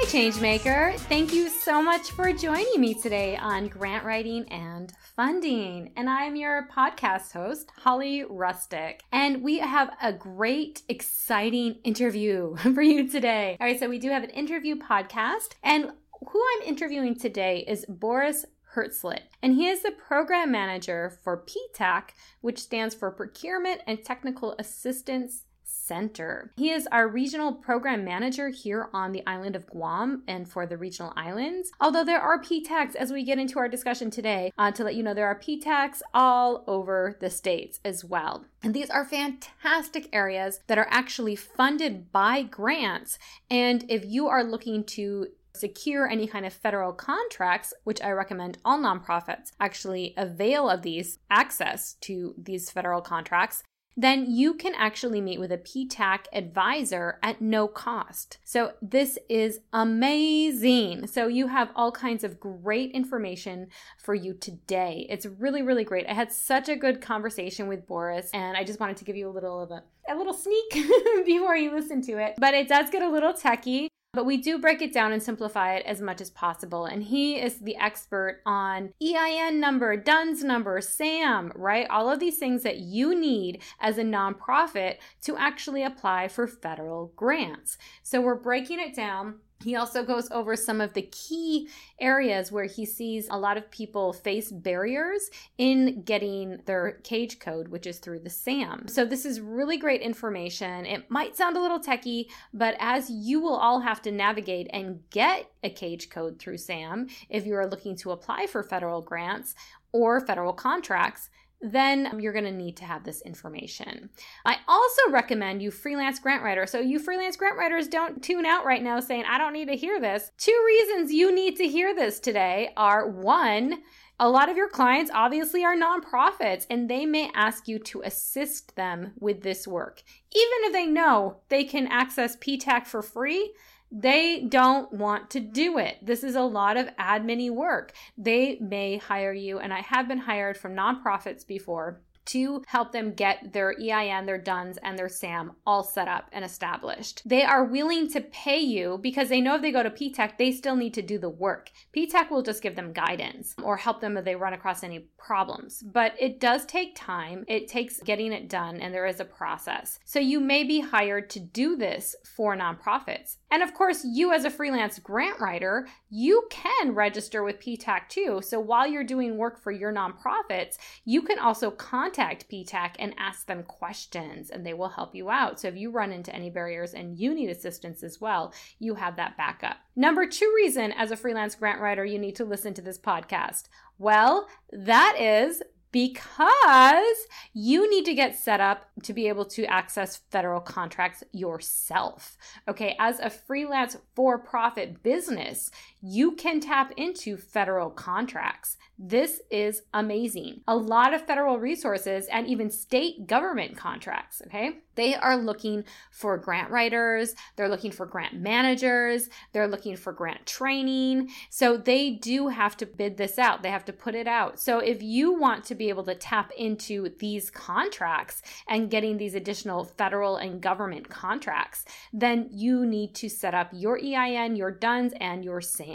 [0.00, 0.96] Hi, Changemaker.
[0.96, 5.92] Thank you so much for joining me today on grant writing and funding.
[5.94, 9.00] And I am your podcast host, Holly Rustick.
[9.12, 13.58] And we have a great, exciting interview for you today.
[13.60, 15.50] All right, so we do have an interview podcast.
[15.62, 15.92] And
[16.26, 22.10] who I'm interviewing today is Boris Hertslet, and he is the program manager for PTAC,
[22.40, 25.44] which stands for Procurement and Technical Assistance
[25.90, 26.52] Center.
[26.56, 30.76] He is our regional program manager here on the island of Guam and for the
[30.76, 31.72] regional islands.
[31.80, 35.02] Although there are PTACs, as we get into our discussion today, uh, to let you
[35.02, 38.44] know, there are PTACs all over the states as well.
[38.62, 43.18] And these are fantastic areas that are actually funded by grants.
[43.50, 48.58] And if you are looking to secure any kind of federal contracts, which I recommend
[48.64, 53.64] all nonprofits actually avail of these access to these federal contracts,
[53.96, 58.38] then you can actually meet with a PTAC advisor at no cost.
[58.44, 61.06] So this is amazing.
[61.06, 63.68] So you have all kinds of great information
[63.98, 65.06] for you today.
[65.10, 66.06] It's really, really great.
[66.08, 69.28] I had such a good conversation with Boris, and I just wanted to give you
[69.28, 70.70] a little of a, a little sneak
[71.26, 72.34] before you listen to it.
[72.38, 73.90] But it does get a little techy.
[74.12, 76.84] But we do break it down and simplify it as much as possible.
[76.84, 81.88] And he is the expert on EIN number, DUNS number, SAM, right?
[81.88, 87.12] All of these things that you need as a nonprofit to actually apply for federal
[87.14, 87.78] grants.
[88.02, 91.68] So we're breaking it down he also goes over some of the key
[92.00, 97.68] areas where he sees a lot of people face barriers in getting their cage code,
[97.68, 98.88] which is through the SAM.
[98.88, 100.86] So, this is really great information.
[100.86, 105.00] It might sound a little techy, but as you will all have to navigate and
[105.10, 109.54] get a cage code through SAM if you are looking to apply for federal grants
[109.92, 111.28] or federal contracts,
[111.60, 114.10] then um, you're going to need to have this information.
[114.44, 116.66] I also recommend you freelance grant writer.
[116.66, 119.76] So you freelance grant writers don't tune out right now saying I don't need to
[119.76, 120.32] hear this.
[120.38, 123.82] Two reasons you need to hear this today are one,
[124.18, 128.76] a lot of your clients obviously are nonprofits and they may ask you to assist
[128.76, 130.02] them with this work.
[130.32, 133.54] Even if they know they can access PTAC for free,
[133.90, 135.98] they don't want to do it.
[136.02, 137.92] This is a lot of admin work.
[138.16, 143.12] They may hire you, and I have been hired from nonprofits before to help them
[143.14, 147.22] get their EIN, their DUNS, and their SAM all set up and established.
[147.24, 150.52] They are willing to pay you because they know if they go to PTAC, they
[150.52, 151.70] still need to do the work.
[151.96, 155.82] PTAC will just give them guidance or help them if they run across any problems.
[155.82, 159.98] But it does take time, it takes getting it done, and there is a process.
[160.04, 163.38] So you may be hired to do this for nonprofits.
[163.50, 168.40] And of course, you as a freelance grant writer, you can register with PTAC too.
[168.42, 173.46] So while you're doing work for your nonprofits, you can also contact PTAC and ask
[173.46, 175.58] them questions and they will help you out.
[175.60, 179.16] So if you run into any barriers and you need assistance as well, you have
[179.16, 179.78] that backup.
[179.96, 183.64] Number two reason as a freelance grant writer, you need to listen to this podcast.
[183.98, 185.62] Well, that is
[185.92, 192.36] because you need to get set up to be able to access federal contracts yourself.
[192.68, 195.70] Okay, as a freelance for profit business,
[196.02, 198.76] you can tap into federal contracts.
[198.98, 200.60] This is amazing.
[200.68, 204.78] A lot of federal resources and even state government contracts, okay?
[204.94, 210.44] They are looking for grant writers, they're looking for grant managers, they're looking for grant
[210.44, 211.30] training.
[211.48, 214.60] So they do have to bid this out, they have to put it out.
[214.60, 219.34] So if you want to be able to tap into these contracts and getting these
[219.34, 225.14] additional federal and government contracts, then you need to set up your EIN, your DUNS,
[225.20, 225.89] and your SAM.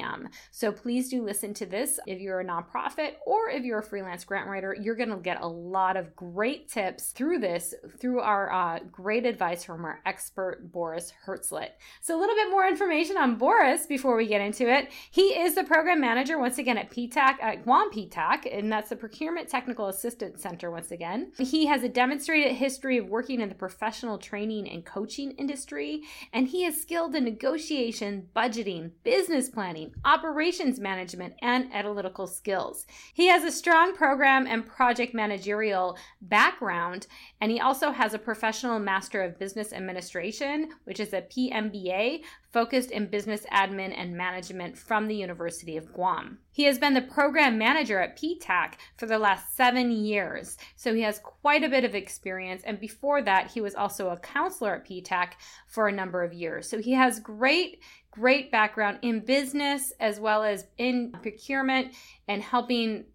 [0.51, 4.23] So please do listen to this if you're a nonprofit or if you're a freelance
[4.23, 4.75] grant writer.
[4.79, 9.25] You're going to get a lot of great tips through this, through our uh, great
[9.25, 11.69] advice from our expert, Boris Hertslet.
[12.01, 14.89] So, a little bit more information on Boris before we get into it.
[15.11, 18.95] He is the program manager, once again, at PTAC, at Guam PTAC, and that's the
[18.95, 21.31] Procurement Technical Assistance Center, once again.
[21.37, 26.01] He has a demonstrated history of working in the professional training and coaching industry,
[26.33, 32.85] and he is skilled in negotiation, budgeting, business planning, operations management, and analytical skills.
[33.13, 37.07] He has a strong program and project managerial background,
[37.41, 42.21] and he also has a professional Professional Master of Business Administration, which is a PMBA
[42.51, 46.37] focused in business admin and management from the University of Guam.
[46.51, 51.01] He has been the program manager at PTAC for the last seven years, so he
[51.01, 52.61] has quite a bit of experience.
[52.65, 55.33] And before that, he was also a counselor at PTAC
[55.67, 56.69] for a number of years.
[56.69, 57.81] So he has great
[58.15, 61.93] great background in business as well as in procurement
[62.27, 63.05] and helping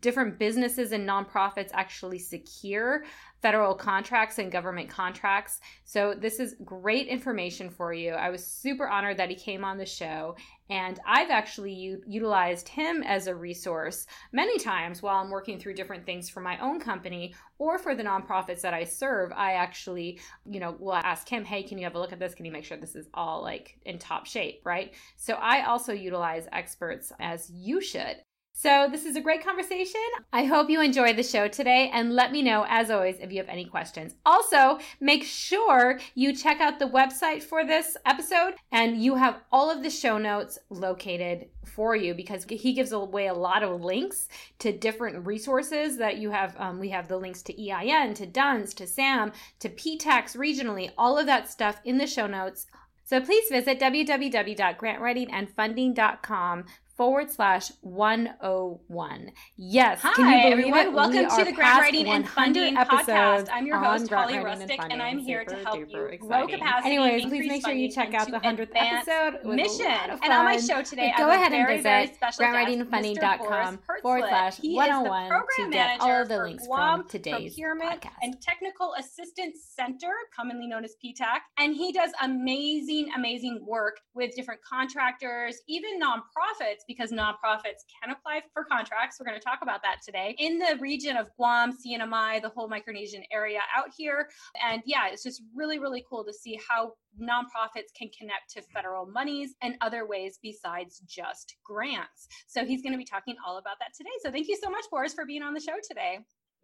[0.00, 3.04] different businesses and nonprofits actually secure
[3.40, 5.60] federal contracts and government contracts.
[5.84, 8.12] So, this is great information for you.
[8.12, 10.36] I was super honored that he came on the show,
[10.70, 15.74] and I've actually u- utilized him as a resource many times while I'm working through
[15.74, 19.32] different things for my own company or for the nonprofits that I serve.
[19.32, 22.34] I actually, you know, will ask him, hey, can you have a look at this?
[22.34, 24.94] Can you make sure this is all like in top shape, right?
[25.16, 28.16] So, I also utilize experts as you should.
[28.62, 30.02] So, this is a great conversation.
[30.34, 33.38] I hope you enjoyed the show today and let me know, as always, if you
[33.38, 34.16] have any questions.
[34.26, 39.70] Also, make sure you check out the website for this episode and you have all
[39.70, 44.28] of the show notes located for you because he gives away a lot of links
[44.58, 46.54] to different resources that you have.
[46.58, 51.16] Um, we have the links to EIN, to DUNS, to SAM, to PTACs regionally, all
[51.16, 52.66] of that stuff in the show notes.
[53.10, 56.64] So please visit www.grantwritingandfunding.com
[57.00, 59.32] forward slash 101.
[59.56, 60.00] Yes.
[60.02, 60.86] Hi, can you believe everyone.
[60.88, 60.92] It?
[60.92, 63.48] Welcome we to the Grant Writing and Funding podcast.
[63.50, 66.28] I'm your host, Holly Rustick, and, and, I'm here super, to help you exciting.
[66.28, 66.96] grow capacity.
[66.96, 69.46] Anyways, please make sure you check out the 100th episode.
[69.46, 69.86] mission.
[69.86, 76.02] And on my show today, go ahead and visit grantwritingandfunding.com forward slash 101 to get
[76.02, 78.10] all of the links from today's Procurement podcast.
[78.20, 81.38] and Technical Assistance Center, commonly known as PTAC.
[81.58, 88.42] And he does amazing, amazing work with different contractors, even nonprofits because nonprofits can apply
[88.52, 89.18] for contracts.
[89.20, 92.68] We're going to talk about that today in the region of Guam, CNMI, the whole
[92.68, 94.28] Micronesian area out here.
[94.60, 99.06] And yeah, it's just really, really cool to see how nonprofits can connect to federal
[99.06, 102.26] monies and other ways besides just grants.
[102.48, 104.10] So he's going to be talking all about that today.
[104.20, 106.18] So thank you so much, Boris, for being on the show today.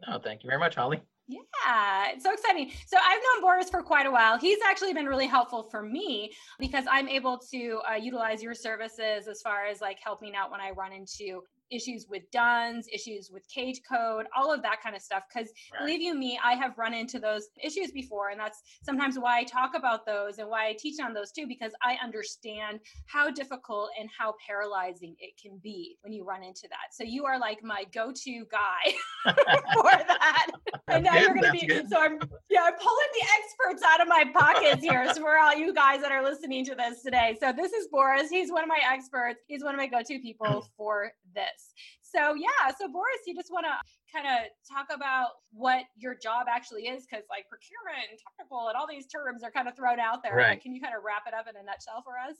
[0.08, 1.00] Oh, thank you very much, Holly.
[1.28, 2.70] Yeah, it's so exciting.
[2.86, 4.38] So I've known Boris for quite a while.
[4.38, 9.26] He's actually been really helpful for me because I'm able to uh, utilize your services
[9.26, 13.48] as far as like helping out when I run into issues with DUNS, issues with
[13.48, 15.24] cage code, all of that kind of stuff.
[15.32, 15.80] Because right.
[15.80, 18.30] believe you me, I have run into those issues before.
[18.30, 21.46] And that's sometimes why I talk about those and why I teach on those too,
[21.46, 26.68] because I understand how difficult and how paralyzing it can be when you run into
[26.70, 26.92] that.
[26.92, 28.92] So you are like my go to guy
[29.74, 30.46] for that.
[30.88, 31.88] and now you're going to be, good.
[31.88, 32.18] so I'm,
[32.50, 35.12] yeah, I'm pulling the experts out of my pockets here.
[35.12, 37.36] so for all you guys that are listening to this today.
[37.40, 38.30] So this is Boris.
[38.30, 39.40] He's one of my experts.
[39.46, 41.72] He's one of my go to people for this this.
[42.02, 43.76] So yeah, so Boris, you just want to
[44.12, 48.76] kind of talk about what your job actually is because like procurement and technical and
[48.76, 50.36] all these terms are kind of thrown out there.
[50.36, 50.50] Right.
[50.50, 52.36] Like, can you kind of wrap it up in a nutshell for us?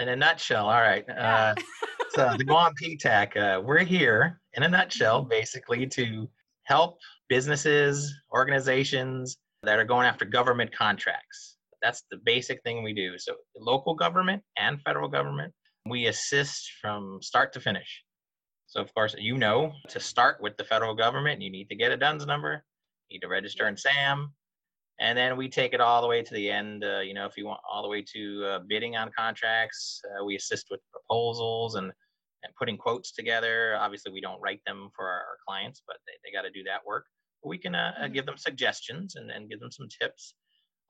[0.00, 1.04] In a nutshell, all right.
[1.08, 1.54] Yeah.
[1.56, 1.62] Uh,
[2.10, 5.30] so the Guam PTAC, uh, we're here in a nutshell, mm-hmm.
[5.30, 6.28] basically to
[6.64, 6.98] help
[7.28, 11.56] businesses, organizations that are going after government contracts.
[11.82, 13.18] That's the basic thing we do.
[13.18, 15.52] So local government and federal government
[15.86, 18.02] we assist from start to finish.
[18.66, 21.92] So, of course, you know, to start with the federal government, you need to get
[21.92, 22.64] a DUNS number,
[23.08, 24.32] you need to register in SAM,
[24.98, 26.84] and then we take it all the way to the end.
[26.84, 30.24] Uh, you know, if you want all the way to uh, bidding on contracts, uh,
[30.24, 31.92] we assist with proposals and
[32.42, 33.76] and putting quotes together.
[33.78, 36.62] Obviously, we don't write them for our, our clients, but they, they got to do
[36.64, 37.06] that work.
[37.42, 38.12] But we can mm-hmm.
[38.12, 40.34] give them suggestions and, and give them some tips,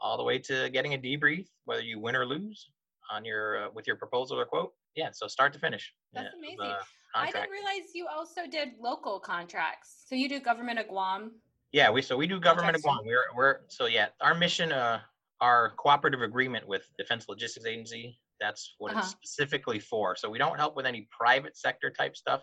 [0.00, 2.70] all the way to getting a debrief, whether you win or lose
[3.10, 5.92] on your uh, with your proposal or quote yeah, so start to finish.
[6.12, 6.60] That's yeah, amazing.
[6.60, 6.82] Uh,
[7.14, 10.04] I didn't realize you also did local contracts.
[10.08, 11.32] So you do government of Guam.
[11.72, 13.00] Yeah, we so we do government of Guam.
[13.04, 15.00] We're we're so yeah, our mission, uh,
[15.40, 18.18] our cooperative agreement with Defense Logistics Agency.
[18.40, 19.00] That's what uh-huh.
[19.00, 20.16] it's specifically for.
[20.16, 22.42] So we don't help with any private sector type stuff.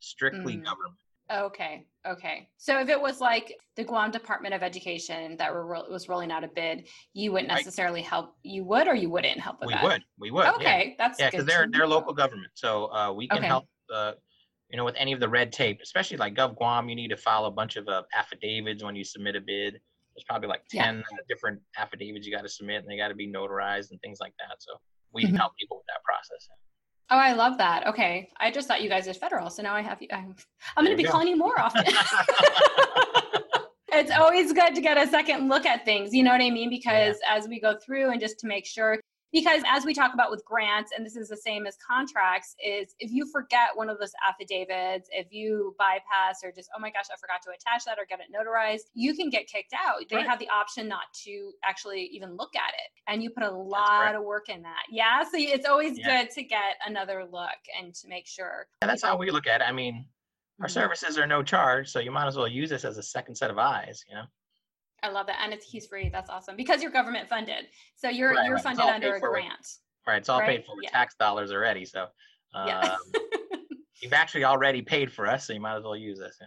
[0.00, 0.64] Strictly mm.
[0.64, 0.94] government.
[1.32, 1.86] Okay.
[2.06, 2.48] Okay.
[2.56, 6.44] So if it was like the Guam Department of Education that were was rolling out
[6.44, 8.08] a bid, you wouldn't necessarily right.
[8.08, 8.34] help.
[8.42, 9.82] You would, or you wouldn't help with we that.
[9.82, 10.02] We would.
[10.18, 10.46] We would.
[10.54, 10.94] Okay, yeah.
[10.98, 13.46] that's yeah, because they're they're local government, so uh, we can okay.
[13.46, 13.64] help.
[13.92, 14.12] Uh,
[14.70, 17.16] you know, with any of the red tape, especially like Gov Guam, you need to
[17.16, 19.74] file a bunch of uh, affidavits when you submit a bid.
[19.74, 21.16] There's probably like ten yeah.
[21.28, 24.34] different affidavits you got to submit, and they got to be notarized and things like
[24.38, 24.56] that.
[24.60, 24.72] So
[25.12, 25.36] we mm-hmm.
[25.36, 26.48] help people with that process.
[27.08, 27.86] Oh, I love that.
[27.86, 28.28] Okay.
[28.40, 29.48] I just thought you guys did federal.
[29.48, 30.08] So now I have you.
[30.12, 30.34] I'm,
[30.76, 31.12] I'm going to be go.
[31.12, 31.84] calling you more often.
[33.92, 36.12] it's always good to get a second look at things.
[36.12, 36.68] You know what I mean?
[36.68, 37.36] Because yeah.
[37.36, 38.98] as we go through and just to make sure,
[39.36, 42.94] because as we talk about with grants and this is the same as contracts is
[42.98, 47.04] if you forget one of those affidavits if you bypass or just oh my gosh
[47.12, 50.16] i forgot to attach that or get it notarized you can get kicked out they
[50.16, 50.26] Right.
[50.26, 54.14] have the option not to actually even look at it and you put a lot
[54.14, 56.22] of work in that yeah so it's always Yeah.
[56.22, 59.60] good to get another look and to make sure And that's how we look at
[59.60, 59.64] it.
[59.64, 60.06] I mean,
[60.62, 60.70] our Mhm.
[60.70, 63.50] services are no charge, so you might as well use this as a second set
[63.50, 64.02] of eyes.
[64.08, 64.24] You know,
[65.02, 68.32] i love that and it's he's free that's awesome because you're government funded so you're
[68.32, 68.64] Right, you're right.
[68.64, 69.66] Funded under a grant
[70.06, 70.18] right?
[70.18, 70.90] It's all Right, paid for with yeah.
[70.90, 71.84] tax dollars already.
[71.84, 72.06] So
[72.54, 72.96] um, yeah
[74.00, 76.38] you've actually already paid for us, so you might as well use us.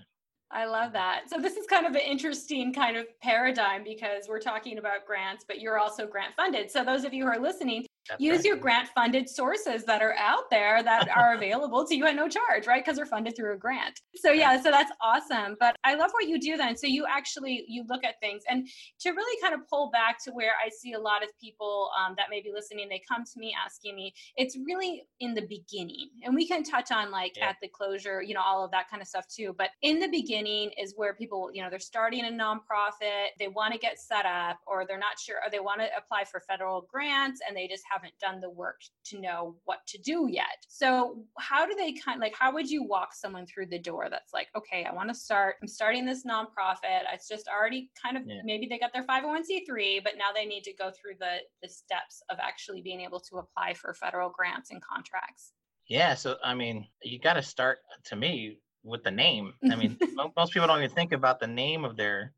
[0.51, 1.29] I love that.
[1.29, 5.45] So this is kind of an interesting kind of paradigm because we're talking about grants,
[5.47, 6.71] but you're also grant funded.
[6.71, 8.45] So those of you who are listening, That's use right.
[8.45, 12.27] your grant funded sources that are out there that are available to you at no
[12.27, 12.83] charge, right?
[12.83, 14.01] Because they're funded through a grant.
[14.15, 15.55] So yeah, so that's awesome.
[15.59, 16.75] But I love what you do then.
[16.75, 18.67] So you actually you look at things and
[19.01, 22.15] to really kind of pull back to where I see a lot of people um,
[22.17, 26.09] that may be listening, they come to me asking me, it's really in the beginning.
[26.23, 27.49] And we can touch on like Yeah.
[27.49, 29.53] at the closure, you know, all of that kind of stuff too.
[29.57, 33.73] But in the beginning is where people, you know, they're starting a nonprofit, they want
[33.73, 36.81] to get set up, or they're not sure, or they want to apply for federal
[36.91, 40.65] grants and they just haven't done the work to know what to do yet.
[40.67, 44.33] So, how do they kind like, how would you walk someone through the door that's
[44.33, 47.03] like, okay, I want to start, I'm starting this nonprofit.
[47.13, 48.41] It's just already kind of Yeah.
[48.43, 52.21] maybe they got their 501c3, but now they need to go through the the steps
[52.29, 55.53] of actually being able to apply for federal grants and contracts.
[55.87, 59.53] Yeah, so I mean, you got to start to me with the name.
[59.69, 59.97] I mean,
[60.37, 62.33] most people don't even think about the name of their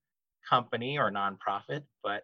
[0.48, 2.24] company or nonprofit, but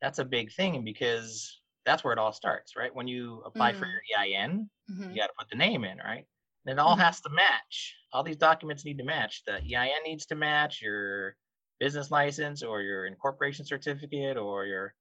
[0.00, 2.94] that's a big thing because that's where it all starts, right?
[2.94, 3.92] When you apply for Mhm.
[4.10, 5.10] your EIN, Mhm.
[5.10, 6.26] you got to put the name in, right?
[6.66, 7.02] And it all Mhm.
[7.02, 7.94] has to match.
[8.12, 9.42] All these documents need to match.
[9.46, 11.36] The EIN needs to match your
[11.80, 14.94] business license or your incorporation certificate or your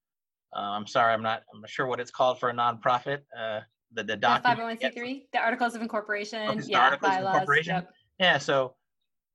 [0.55, 3.23] uh, I'm sorry, I'm not I'm not sure what it's called for a nonprofit.
[3.37, 3.61] Uh,
[3.91, 4.59] the the document.
[4.81, 7.75] you 501c3, the articles of incorporation, the yeah, articles of incorporation?
[7.75, 7.93] Yep.
[8.19, 8.75] Yeah, so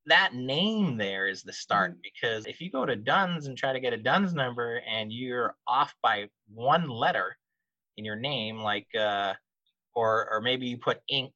[0.07, 1.99] that name there is the start Mm-hmm.
[2.03, 5.55] because if you go to Duns and try to get a Duns number and you're
[5.67, 7.37] off by one letter
[7.97, 9.33] in your name, like uh,
[9.95, 11.31] or or maybe you put Inc.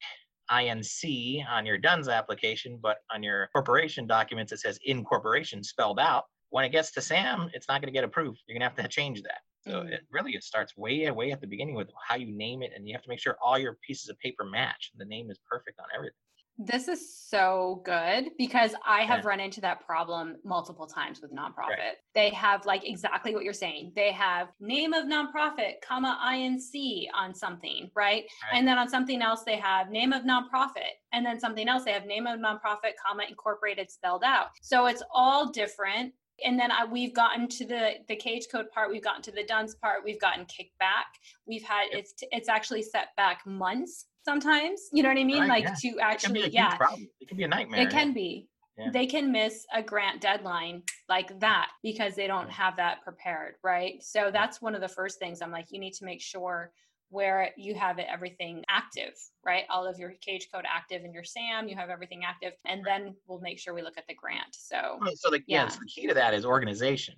[0.49, 6.25] INC on your Duns application, but on your corporation documents it says incorporation spelled out.
[6.49, 8.41] When it gets to Sam, it's not going to get approved.
[8.45, 9.39] You're going to have to change that.
[9.63, 9.91] So Mhm.
[9.93, 12.87] it really it starts way way at the beginning with how you name it, and
[12.87, 14.91] you have to make sure all your pieces of paper match.
[14.97, 16.15] The name is perfect on everything.
[16.58, 19.29] This is so good because I have Yeah.
[19.29, 21.96] run into that problem multiple times with nonprofit.
[22.13, 23.93] They have like exactly what you're saying.
[23.96, 28.25] They have name of nonprofit, comma INC on something, right?
[28.43, 28.58] Right.
[28.60, 31.93] And then on something else they have name of nonprofit, and then something else they
[31.93, 34.50] have name of nonprofit, comma incorporated spelled out.
[34.62, 36.13] So it's all different.
[36.43, 38.89] And then I, we've gotten to the the cage code part.
[38.91, 40.03] We've gotten to the DUNS part.
[40.03, 41.08] We've gotten kicked back.
[41.48, 42.00] We've had Yep.
[42.00, 44.81] it's it's actually set back months sometimes.
[44.93, 45.41] You know what I mean?
[45.41, 45.73] Right, like yeah.
[45.73, 47.07] to It can be actually, yeah, problem.
[47.19, 47.81] It can be a nightmare.
[47.81, 48.47] it can be.
[48.77, 48.89] Yeah.
[48.91, 54.01] They can miss a grant deadline like that because they don't have that prepared, right?
[54.01, 56.71] So that's one of the first things I'm like, you need to make sure
[57.09, 59.13] where you have it everything active,
[59.45, 59.65] right?
[59.69, 63.13] All of your cage code active and your SAM, you have everything active, and then
[63.27, 64.55] we'll make sure we look at the grant.
[64.55, 65.63] So So the, yeah.
[65.63, 65.67] Yeah.
[65.67, 67.15] so the key to that is organization.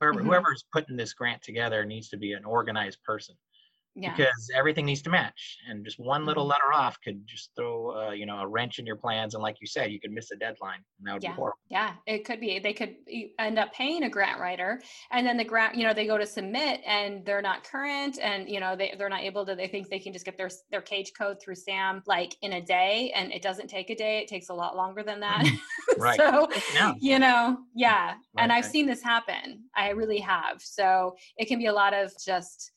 [0.00, 0.26] Whoever, Mhm.
[0.26, 3.34] Whoever's putting this grant together needs to be an organized person
[3.94, 4.14] yeah.
[4.16, 5.58] because everything needs to match.
[5.68, 6.50] And just one little Mhm.
[6.50, 9.34] letter off could just throw, uh, you know, a wrench in your plans.
[9.34, 10.80] And like you said, you could miss a deadline.
[10.98, 11.30] And that would Yeah.
[11.30, 11.58] be horrible.
[11.68, 12.58] Yeah, it could be.
[12.58, 12.96] They could
[13.38, 16.26] end up paying a grant writer, and then the grant, you know, they go to
[16.26, 19.54] submit and they're not current, and you know, they they're not able to.
[19.54, 22.60] They think they can just get their their cage code through SAM like in a
[22.60, 24.18] day, and it doesn't take a day.
[24.18, 25.44] It takes a lot longer than that.
[25.98, 26.16] Right.
[26.18, 26.94] so Yeah.
[26.98, 28.16] you know, yeah.
[28.38, 28.72] and I've right.
[28.72, 29.64] seen this happen.
[29.76, 30.60] I really have.
[30.60, 32.72] So it can be a lot of just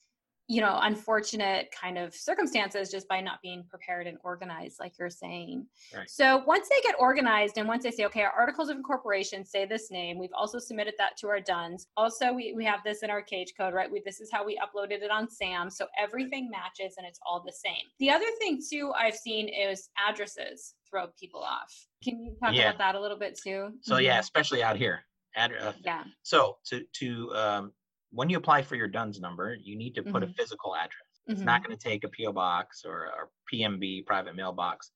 [0.49, 5.09] you know unfortunate kind of circumstances just by not being prepared and organized like you're
[5.09, 6.09] saying Right.
[6.09, 9.65] so once they get organized and once they say okay our articles of incorporation say
[9.65, 13.09] this name we've also submitted that to our duns also we, we have this in
[13.09, 16.49] our cage code right we, this is how we uploaded it on sam so everything
[16.49, 21.07] matches and it's all the same the other thing too i've seen is addresses throw
[21.19, 22.69] people off can you talk Yeah.
[22.69, 24.19] about that a little bit too So yeah, Mhm.
[24.21, 25.03] especially out here.
[25.35, 27.73] Ad, uh, yeah So to to um,
[28.11, 30.35] when you apply for your DUNS number, you need to put a Mhm.
[30.35, 31.21] physical address.
[31.27, 31.45] It's Mhm.
[31.45, 34.91] not going to take a PO box or a PMB private mailbox.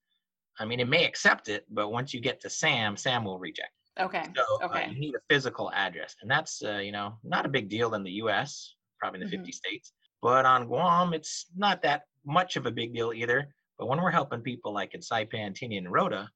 [0.58, 3.72] I mean, it may accept it, but once you get to SAM, SAM will reject.
[3.98, 7.44] okay So uh, okay you need a physical address, and that's uh, you know not
[7.46, 8.74] a big deal in the U.S.
[8.98, 9.40] Probably in the Mhm.
[9.40, 9.92] 50 states,
[10.22, 13.54] but on Guam, it's not that much of a big deal either.
[13.78, 16.30] But when we're helping people like in Saipan, Tinian, and Rota,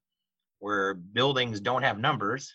[0.59, 2.53] where buildings don't have numbers,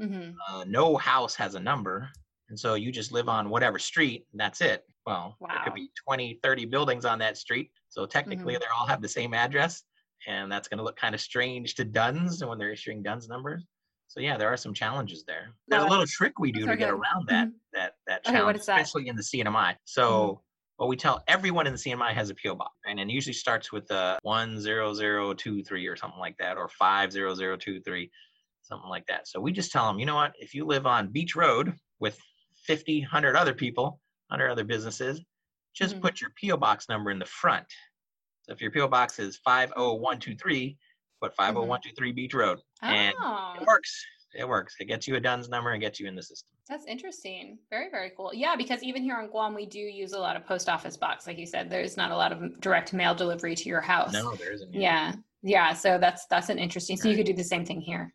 [0.00, 2.10] hmm uh, no house has a number,
[2.52, 4.84] and so you just live on whatever street, and that's it.
[5.06, 7.70] Well, there could be 20, 30 buildings on that street.
[7.88, 8.60] So technically, Mm-hmm.
[8.60, 9.84] they all have the same address.
[10.28, 13.64] And that's going to look kind of strange to DUNS when they're issuing DUNS numbers.
[14.06, 15.54] So yeah, there are some challenges there.
[15.66, 18.58] There's a little trick we do to get around that that that Okay, what challenge,
[18.58, 18.80] is that?
[18.82, 19.76] especially in the CNMI.
[19.84, 20.42] So
[20.76, 23.72] what we tell everyone in the CNMI has a PO box, and it usually starts
[23.72, 27.56] with a one zero zero two three or something like that, or five zero zero
[27.56, 28.10] two three,
[28.60, 29.26] something like that.
[29.26, 30.34] So we just tell them, you know what?
[30.38, 32.20] If you live on Beach Road with
[32.62, 35.20] 50, 100 other people, 100 other businesses,
[35.74, 36.02] just Mhm.
[36.02, 37.66] put your PO box number in the front.
[38.42, 40.76] So if your PO box is 50123,
[41.20, 42.60] put 50123 Beach Road.
[42.82, 43.54] And Oh.
[43.60, 44.04] it works.
[44.34, 44.74] It works.
[44.80, 46.48] It gets you a DUNS number and gets you in the system.
[46.68, 47.58] That's interesting.
[47.70, 48.32] Very, very cool.
[48.32, 51.26] Yeah, because even here on Guam, we do use a lot of post office box.
[51.26, 54.12] Like you said, there's not a lot of direct mail delivery to your house.
[54.12, 54.72] No, there isn't.
[54.72, 54.80] yet.
[54.80, 55.14] Yeah.
[55.42, 55.72] Yeah.
[55.74, 56.96] So that's that's an interesting.
[56.96, 58.14] So you could do the same thing here.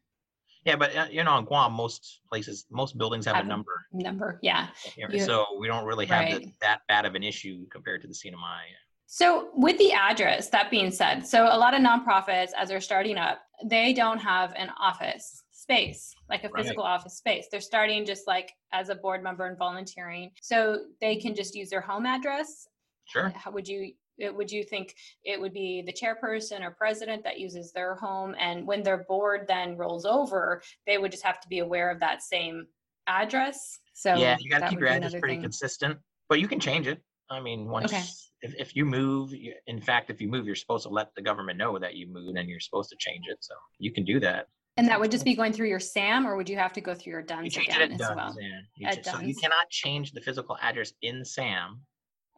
[0.68, 3.86] Yeah, but uh, you know, on Guam, most places, most buildings have Have a number,
[3.94, 4.38] Number.
[4.42, 4.68] Yeah.
[4.98, 8.14] You- so we don't really have the, that bad of an issue compared to the
[8.14, 8.64] CNMI.
[9.06, 13.18] So, with the address, that being said, so a lot of nonprofits, as they're starting
[13.18, 16.64] up, they don't have an office space, like a Right.
[16.64, 17.46] physical office space.
[17.50, 20.32] They're starting just like as a board member and volunteering.
[20.42, 22.68] So, they can just use their home address.
[23.06, 23.30] Sure.
[23.30, 23.94] How would you?
[24.18, 28.36] It, would you think it would be the chairperson or president that uses their home,
[28.40, 32.00] and when their board then rolls over, they would just have to be aware of
[32.00, 32.66] that same
[33.08, 33.80] address.
[33.94, 35.42] So yeah, you got to keep your address pretty thing.
[35.42, 35.98] consistent,
[36.30, 37.02] but you can change it.
[37.30, 38.04] I mean, once Okay.
[38.42, 41.22] if, if you move, you, in fact, if you move, you're supposed to let the
[41.22, 43.38] government know that you moved, and you're supposed to change it.
[43.42, 44.48] So you can do that.
[44.78, 46.94] And that would just be going through your SAM, or would you have to go
[46.94, 48.36] through your DUNS change again as DUNS, well?
[48.40, 48.60] yeah.
[48.76, 51.82] You ch- so you cannot change the physical address in SAM.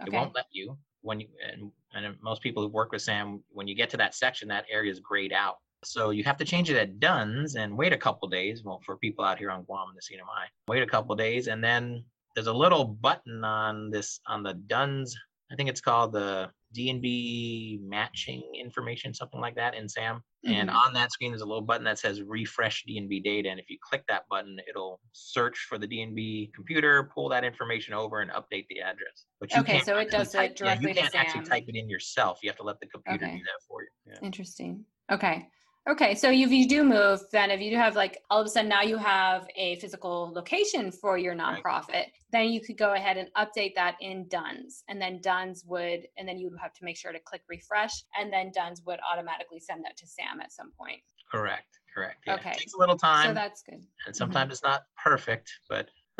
[0.06, 3.68] It won't let you when you and, and most people who work with SAM, when
[3.68, 5.58] you get to that section, that area is grayed out.
[5.84, 8.64] So you have to change it at DUNS and wait a couple days.
[8.64, 11.64] Well, for people out here on Guam and the CNMI, wait a couple days, and
[11.64, 12.04] then
[12.36, 15.16] there's a little button on this on the DUNS.
[15.52, 20.24] I think it's called the DNB matching information, something like that in SAM.
[20.46, 20.74] And Mhm.
[20.76, 23.50] on that screen, there's a little button that says refresh DNB data.
[23.50, 27.94] And if you click that button, it'll search for the DNB computer, pull that information
[27.94, 29.26] over, and update the address.
[29.40, 31.50] But Okay, can't so it does it type- yeah, directly you can't actually SAM.
[31.50, 32.40] type it in yourself.
[32.42, 33.38] You have to let the computer Okay.
[33.38, 33.90] do that for you.
[34.06, 34.20] Yeah.
[34.22, 34.86] Interesting.
[35.12, 35.50] Okay.
[35.88, 36.16] Okay.
[36.16, 38.70] So if you do move, then if you do have like all of a sudden
[38.70, 41.64] now you have a physical location for your Right.
[41.64, 44.84] nonprofit, then you could go ahead and update that in DUNS.
[44.88, 48.04] And then DUNS would, and then you would have to make sure to click refresh.
[48.20, 51.02] And then DUNS would automatically send that to SAM at some point.
[51.32, 51.80] Correct.
[51.94, 52.24] Correct.
[52.26, 52.36] Yeah.
[52.36, 52.52] Okay.
[52.52, 53.30] It takes a little time.
[53.30, 53.76] So that's good.
[53.76, 54.14] and mm-hmm.
[54.14, 55.90] sometimes it's not perfect, but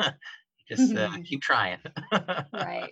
[0.70, 1.24] just uh, Mhm.
[1.24, 1.78] keep trying.
[2.52, 2.90] right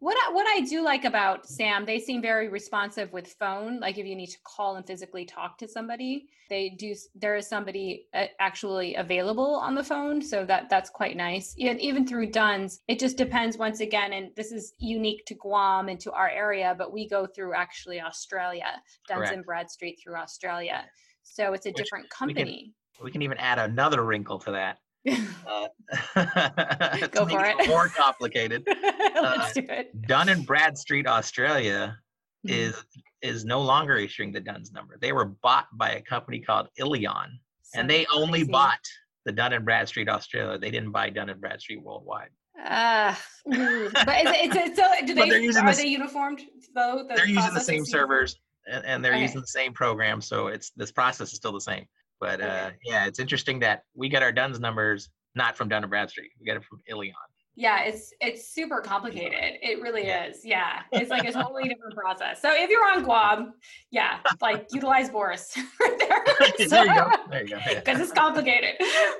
[0.00, 3.98] what I, what i do like about sam they seem very responsive with phone like
[3.98, 8.06] if you need to call and physically talk to somebody they do there is somebody
[8.14, 12.80] uh, actually available on the phone so that that's quite nice even, even through duns
[12.88, 16.74] it just depends once again and this is unique to guam and to our area
[16.76, 19.34] but we go through actually australia duns Correct.
[19.34, 20.84] and bradstreet through australia
[21.22, 24.78] so it's a Which different company we can even add another wrinkle to that.
[25.06, 25.68] Uh,
[27.12, 28.64] Go for it more complicated.
[29.14, 31.98] let's do it Dun and Bradstreet Australia
[32.46, 32.50] Mhm.
[32.52, 32.84] is
[33.22, 34.98] is no longer issuing the Duns number.
[35.00, 37.28] They were bought by a company called illion,
[37.74, 38.78] and they So only bought
[39.24, 40.56] the Dun and Bradstreet Australia.
[40.58, 42.28] They didn't buy Dun and Bradstreet worldwide.
[42.64, 46.42] Ah, but is it, is it still, do they, are the they uniformed
[46.74, 47.06] though?
[47.16, 48.36] They're using the same servers
[48.70, 49.22] and, and they're Okay.
[49.22, 51.86] using the same program, so it's this process is still the same.
[52.20, 55.90] But uh, yeah, it's interesting that we get our Duns numbers not from Dun and
[55.90, 56.30] Bradstreet.
[56.40, 57.12] We get it from illion.
[57.58, 59.54] Yeah, it's it's super complicated.
[59.62, 60.26] It really Yeah.
[60.26, 60.44] is.
[60.44, 62.42] Yeah, it's like a totally different process.
[62.42, 63.54] So if you're on Guam,
[63.90, 66.22] yeah, like utilize Boris right there.
[66.68, 67.10] there you go.
[67.30, 67.56] There you go.
[67.66, 67.74] Yeah.
[67.80, 68.74] Because it's complicated,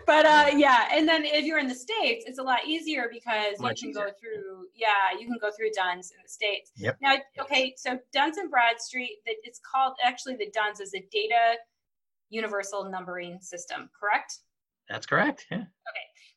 [0.07, 3.59] but uh, yeah, and then if you're in the states, it's a lot easier because
[3.59, 4.05] Much you can easier.
[4.05, 4.67] go through.
[4.75, 6.73] Yeah, you can go through Duns in the states.
[6.77, 6.99] Yep.
[7.01, 11.57] Now, okay, so Duns and Bradstreet, that it's called actually the Duns is a data
[12.31, 14.39] universal numbering system, correct?
[14.89, 15.47] That's correct.
[15.51, 15.65] Yeah.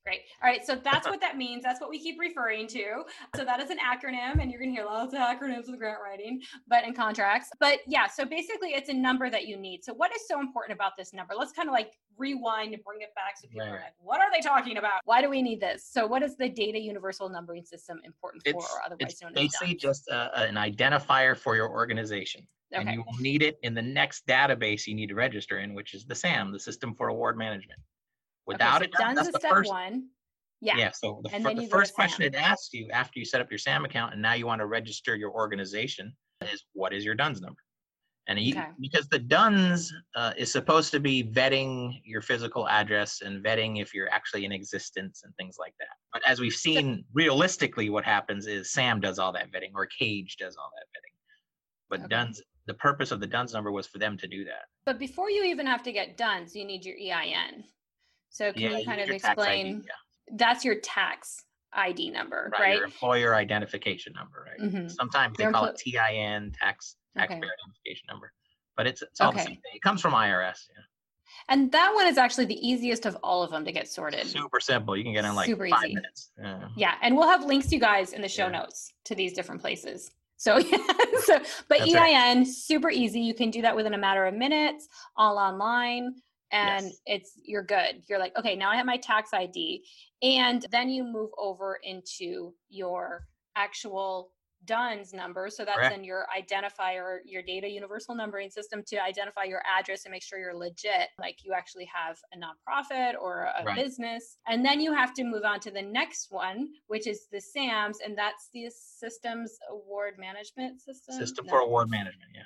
[0.06, 0.22] Great.
[0.42, 0.66] All right.
[0.66, 1.64] So that's what that means.
[1.64, 3.04] That's what we keep referring to.
[3.36, 6.00] So that is an acronym, and you're going to hear lots of acronyms with grant
[6.04, 7.50] writing, but in contracts.
[7.60, 9.84] But yeah, so basically it's a number that you need.
[9.84, 11.34] So what is so important about this number?
[11.38, 14.32] Let's kind of like rewind and bring it back so people are like, what are
[14.32, 15.02] they talking about?
[15.06, 15.88] Why do we need this?
[15.90, 19.32] So what is the data universal numbering system important for, It's, or otherwise it's known
[19.32, 22.46] as basically just a, an identifier for your organization.
[22.72, 25.96] And you will need it in the next database you need to register in, which
[25.96, 27.80] is the SAM, the System for Award Management.
[28.50, 29.70] Without okay, it, so done, DUNS that's the step first.
[29.70, 30.08] one.
[30.60, 30.76] Yeah.
[30.76, 30.92] Yeah.
[30.92, 33.42] So the, then the you go to first question it asks you after you set
[33.42, 36.12] up your SAM account and now you want to register your organization
[36.52, 37.62] is what is your DUNS number?
[38.28, 38.68] And Okay.
[38.80, 43.94] because the DUNS uh, is supposed to be vetting your physical address and vetting if
[43.94, 45.96] you're actually in existence and things like that.
[46.12, 50.38] But as we've seen, realistically, what happens is Sam does all that vetting or Cage
[50.38, 51.16] does all that vetting.
[51.90, 52.08] But Okay.
[52.10, 54.66] DUNS, the purpose of the DUNS number was for them to do that.
[54.86, 57.64] But before you even have to get DUNS, you need your EIN.
[58.30, 59.84] So can you kind of tax ID, explain?
[59.86, 60.36] yeah.
[60.38, 62.76] That's your tax ID number, right, right?
[62.76, 64.60] Your employer identification number, right?
[64.72, 64.92] Mhm.
[64.92, 67.26] Sometimes they Your call it TIN, tax Okay.
[67.28, 68.32] taxpayer identification number,
[68.78, 69.74] but it's, it's all the same thing.
[69.76, 70.68] It comes from IRS.
[70.70, 70.84] Yeah.
[71.48, 74.26] And that one is actually the easiest of all of them to get sorted.
[74.28, 74.96] Super simple.
[74.98, 75.96] You can get in like Super five easy.
[75.96, 76.32] minutes.
[76.40, 76.70] Yeah.
[76.76, 78.60] Yeah, and we'll have links to you guys in the show Yeah.
[78.60, 80.12] notes to these different places.
[80.38, 80.78] So yeah,
[81.24, 81.94] so but That's.
[81.96, 83.20] EIN super easy.
[83.20, 84.88] You can do that within a matter of minutes,
[85.18, 86.16] all online,
[86.52, 87.02] and Yes.
[87.06, 88.04] it's you're good.
[88.08, 89.86] You're like, okay, now I have my tax ID,
[90.22, 94.34] and then you move over into your actual
[94.66, 95.50] DUNS number.
[95.50, 95.96] So that's Correct.
[95.96, 100.38] in your identifier, your data universal numbering system to identify your address and make sure
[100.38, 103.78] you're legit, like you actually have a nonprofit or a Right.
[103.78, 104.38] business.
[104.48, 108.02] And then you have to move on to the next one, which is the SAMS,
[108.02, 111.16] and that's the Systems Award Management System.
[111.16, 111.52] System No.
[111.52, 112.32] for award management.
[112.36, 112.44] Yeah.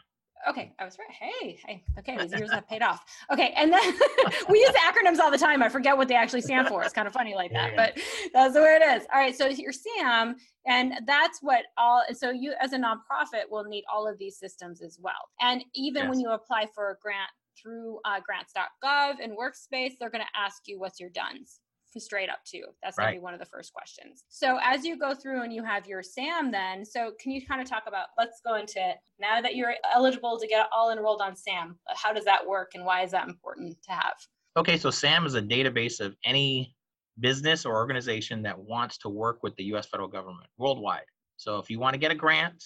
[0.47, 1.09] Okay, I was right.
[1.09, 3.03] Hey, hey, okay, these years have paid off.
[3.31, 3.81] Okay, and then
[4.49, 5.63] we use acronyms all the time.
[5.63, 6.83] I forget what they actually stand for.
[6.83, 7.97] It's kind of funny like that, but
[8.33, 9.07] that's the way it is.
[9.13, 12.03] All right, so your SAM, and that's what all.
[12.13, 15.29] So you, as a nonprofit, will need all of these systems as well.
[15.41, 17.29] And even when you apply for a grant
[17.61, 21.59] through uh, grants.gov and Workspace, they're going to ask you what's your DUNS
[21.99, 22.63] straight up too.
[22.81, 24.23] That's going to be one of the first questions.
[24.29, 27.61] So as you go through and you have your SAM then, so can you kind
[27.61, 28.97] of talk about, let's go into it.
[29.19, 32.85] now that you're eligible to get all enrolled on SAM, how does that work and
[32.85, 34.13] why is that important to have?
[34.55, 36.75] Okay, so SAM is a database of any
[37.19, 41.05] business or organization that wants to work with the US federal government worldwide.
[41.37, 42.63] So if you want to get a grant,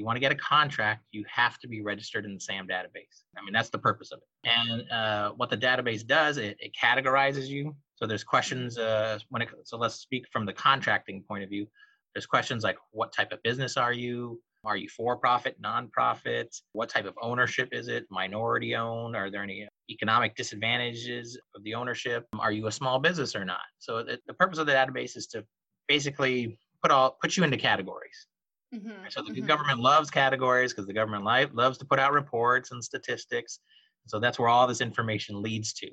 [0.00, 3.24] you want to get a contract, you have to be registered in the SAM database.
[3.36, 4.48] I mean, that's the purpose of it.
[4.48, 7.76] And uh, what the database does, it, it categorizes you.
[7.96, 11.66] So there's questions uh, when it, so let's speak from the contracting point of view.
[12.14, 14.40] There's questions like what type of business are you?
[14.64, 16.48] Are you for profit, nonprofit?
[16.72, 18.06] What type of ownership is it?
[18.10, 19.16] Minority owned?
[19.16, 22.26] Are there any economic disadvantages of the ownership?
[22.38, 23.60] Are you a small business or not?
[23.78, 25.44] So the, the purpose of the database is to
[25.88, 28.26] basically put all put you into categories.
[28.72, 29.46] Mhm, So the mhm.
[29.46, 33.60] government loves categories because the government li- loves to put out reports and statistics.
[34.06, 35.90] So that's where all this information leads to.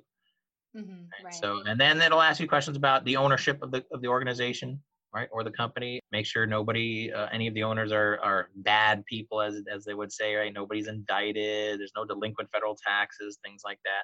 [0.73, 1.23] Mhm, Right?
[1.23, 1.33] right.
[1.33, 4.83] So, and then it'll ask you questions about the ownership of the of the organization,
[5.13, 5.99] right, or the company.
[6.11, 9.93] Make sure nobody, uh, any of the owners are are bad people, as as they
[9.93, 10.53] would say, right?
[10.53, 11.79] Nobody's indicted.
[11.79, 14.03] There's no delinquent federal taxes, things like that.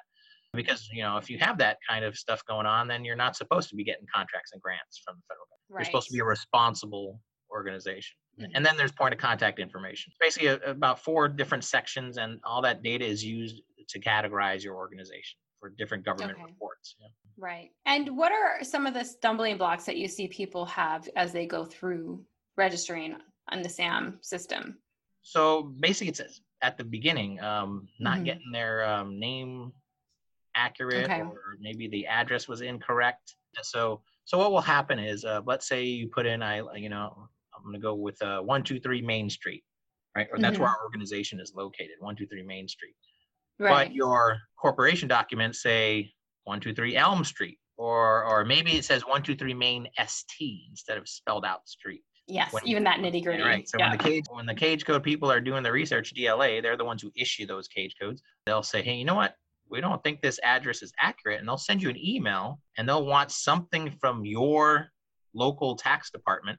[0.54, 3.36] Because you know, if you have that kind of stuff going on, then you're not
[3.36, 5.60] supposed to be getting contracts and grants from the federal government.
[5.78, 8.16] You're supposed to be a responsible organization.
[8.38, 10.12] And then there's point of contact information.
[10.20, 14.74] Basically, a, about four different sections, and all that data is used to categorize your
[14.74, 16.44] organization for different government Okay.
[16.44, 16.96] reports.
[17.00, 17.08] Yeah.
[17.36, 17.70] Right.
[17.86, 21.46] And what are some of the stumbling blocks that you see people have as they
[21.46, 22.24] go through
[22.56, 23.16] registering
[23.50, 24.78] on the SAM system?
[25.22, 28.24] So basically, it's at the beginning, um, not Mhm.
[28.24, 29.72] getting their um, name
[30.54, 31.20] accurate, Okay.
[31.20, 33.36] or maybe the address was incorrect.
[33.62, 37.28] So, so what will happen is, uh, let's say you put in, I, you know,
[37.64, 39.64] I'm going to go with uh, one two three Main Street,
[40.16, 40.28] right?
[40.32, 42.94] Or that's where our organization is located, one two three Main Street.
[43.58, 43.86] Right.
[43.86, 46.12] But your corporation documents say
[46.44, 50.60] one two three Elm Street, or or maybe it says one two three Main ST
[50.68, 52.02] instead of spelled out street.
[52.26, 53.42] yes, when- even that nitty gritty.
[53.42, 53.68] Right.
[53.68, 56.76] So when the cage when the cage code people are doing the research, DLA, they're
[56.76, 58.22] the ones who issue those cage codes.
[58.44, 59.34] They'll say, hey, you know what?
[59.70, 63.06] We don't think this address is accurate, and they'll send you an email, and they'll
[63.06, 64.88] want something from your
[65.32, 66.58] local tax department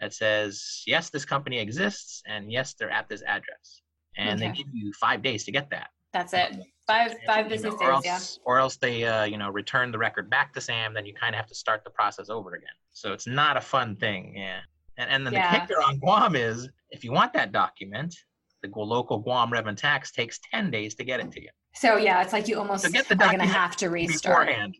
[0.00, 3.82] that says, yes, this company exists, and yes, they're at this address,
[4.16, 5.88] and they give you five days to get that.
[6.12, 6.56] That's it.
[6.86, 7.88] Five five business or days.
[7.88, 8.20] else, Yeah.
[8.44, 10.94] Or else they, uh, you know, return the record back to Sam.
[10.94, 12.68] Then you kind of have to start the process over again.
[12.92, 14.34] So it's not a fun thing.
[14.36, 14.60] Yeah.
[14.98, 15.52] And, and then Yeah.
[15.52, 18.14] the kicker on Guam is if you want that document,
[18.62, 21.96] the local Guam Rev and Tax takes 10 days to get it to you So
[21.96, 24.46] yeah, it's like you almost So get the are gonna have to restart.
[24.46, 24.76] beforehand.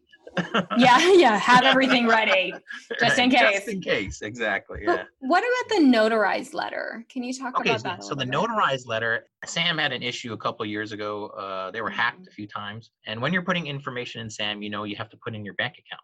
[0.76, 1.36] Yeah, yeah.
[1.38, 2.52] Have everything ready.
[3.00, 3.54] Just in case.
[3.56, 4.22] Just in case.
[4.22, 4.80] Exactly.
[4.86, 5.04] But Yeah.
[5.20, 7.04] What about the notarized letter?
[7.08, 7.98] Can you talk Okay, about so, that?
[8.00, 8.34] a so the bit?
[8.34, 11.26] notarized letter, Sam had an issue a couple years ago.
[11.28, 12.90] Uh, they were hacked a few times.
[13.06, 15.54] And when you're putting information in Sam, you know you have to put in your
[15.54, 16.02] bank account,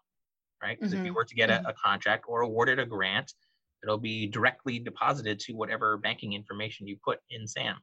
[0.61, 0.77] right?
[0.79, 3.33] Because if you Mhm, were to get a, a contract or awarded a grant,
[3.83, 7.75] it'll be directly deposited to whatever banking information you put in Sam.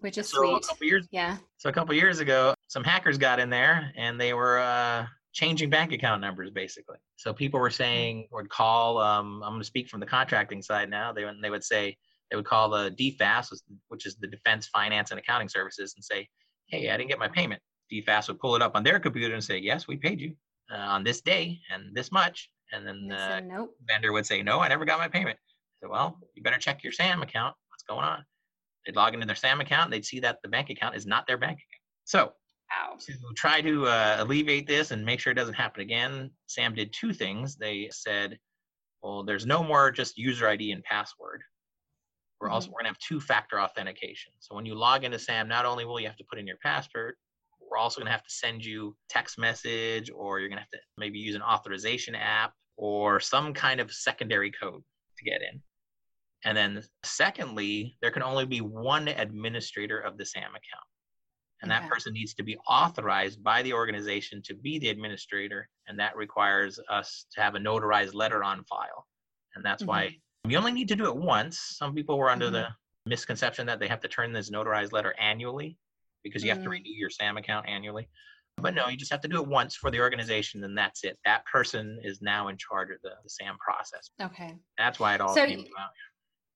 [0.00, 0.66] which is So a sweet.
[0.68, 1.36] couple years, Yeah.
[1.58, 5.68] so a couple years ago, some hackers got in there and they were uh, changing
[5.68, 6.96] bank account numbers basically.
[7.16, 8.96] So people were saying, would call.
[8.98, 11.12] Um, I'm going to speak from the contracting side now.
[11.12, 11.98] They would- they would say,
[12.30, 13.52] they would call the DFAS,
[13.88, 16.26] which is the Defense Finance and Accounting Services, and say,
[16.68, 19.44] "Hey, I didn't get my payment." DFAS would pull it up on their computer and
[19.44, 20.34] say, "Yes, we paid you
[20.72, 23.76] uh, on this day and this much," and then the nope.
[23.86, 26.82] vendor would say, "No, I never got my payment." I said, "Well, you better check
[26.82, 27.54] your SAM account.
[27.68, 28.24] What's going on?"
[28.84, 29.90] They'd log into their SAM account.
[29.90, 31.82] They'd see that the bank account is not their bank account.
[32.04, 32.32] So
[32.70, 32.96] Wow.
[32.98, 36.92] to try to uh, alleviate this and make sure it doesn't happen again, Sam did
[36.92, 37.56] two things.
[37.56, 38.38] They said,
[39.02, 41.42] well, there's no more just user ID and password.
[42.40, 44.32] We're also we're gonna have two-factor authentication.
[44.40, 46.58] So when you log into Sam, not only will you have to put in your
[46.58, 47.14] password,
[47.70, 51.18] we're also gonna have to send you text message, or you're gonna have to maybe
[51.18, 54.82] use an authorization app or some kind of secondary code
[55.16, 55.62] to get in.
[56.44, 60.86] And then secondly, there can only be one administrator of the SAM account
[61.62, 65.98] and that person needs to be authorized by the organization to be the administrator and
[65.98, 69.06] that requires us to have a notarized letter on file.
[69.54, 70.16] And that's why
[70.46, 71.58] you only need to do it once.
[71.58, 72.68] Some people were under the
[73.06, 75.78] misconception that they have to turn this notarized letter annually
[76.22, 76.72] because you have to Mm.
[76.72, 78.08] renew your sam account annually.
[78.58, 81.18] But no you just have to do it once for the organization and that's it.
[81.24, 84.10] That person is now in charge of the, the sam process.
[84.20, 84.56] Okay.
[84.76, 85.90] that's why it all So came about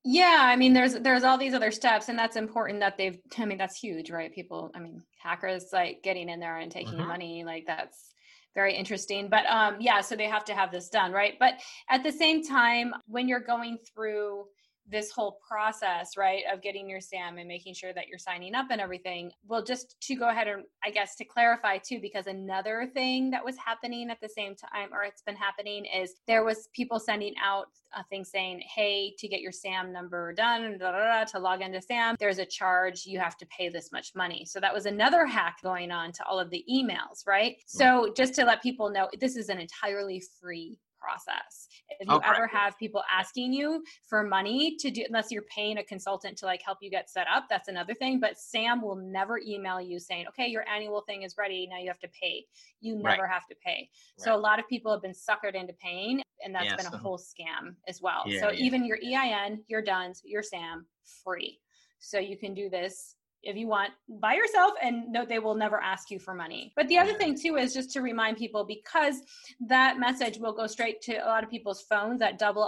[0.04, 3.18] Yeah, I mean, there's there's all these other steps, and that's important that they've.
[3.38, 4.32] I mean, that's huge, right?
[4.32, 7.06] People, I mean, hackers like getting in there and taking Mhm.
[7.06, 8.14] money, like that's
[8.54, 9.28] very interesting.
[9.28, 11.34] But um, yeah, so they have to have this done, right?
[11.38, 11.54] But
[11.90, 14.46] at the same time, when you're going through
[14.90, 18.66] this whole process, right, of getting your SAM and making sure that you're signing up
[18.70, 22.90] and everything, well, just to go ahead and I guess to clarify too, because another
[22.92, 26.68] thing that was happening at the same time, or it's been happening, is there was
[26.74, 30.92] people sending out uh, a thing saying, "Hey, to get your SAM number done, da,
[30.92, 33.05] da, da, to log into SAM, there's a charge.
[33.05, 36.24] You have to pay this much money." So that was another hack going on to
[36.24, 37.57] all of the emails, right?
[37.66, 41.68] So just to let people know, this is an entirely free process.
[41.98, 42.36] If you correct.
[42.36, 46.46] ever have people asking you for money to do, unless you're paying a consultant to
[46.46, 48.20] like help you get set up, that's another thing.
[48.20, 51.66] But Sam will never email you saying, "Okay, your annual thing is ready.
[51.66, 52.46] Now you have to pay."
[52.80, 53.16] You Right.
[53.16, 53.90] never have to pay.
[54.16, 56.98] So a lot of people have been suckered into paying, and that's Yeah, been a
[56.98, 58.24] whole scam as well.
[58.26, 58.64] Yeah, so yeah.
[58.64, 60.86] even your EIN, your DUNS, your SAM,
[61.24, 61.60] free.
[61.98, 65.81] So you can do this if you want by yourself and no they will never
[65.81, 66.72] ask you for money.
[66.76, 69.16] But the other thing too is just to remind people because
[69.61, 72.64] that message will go straight to a lot of people's phones that double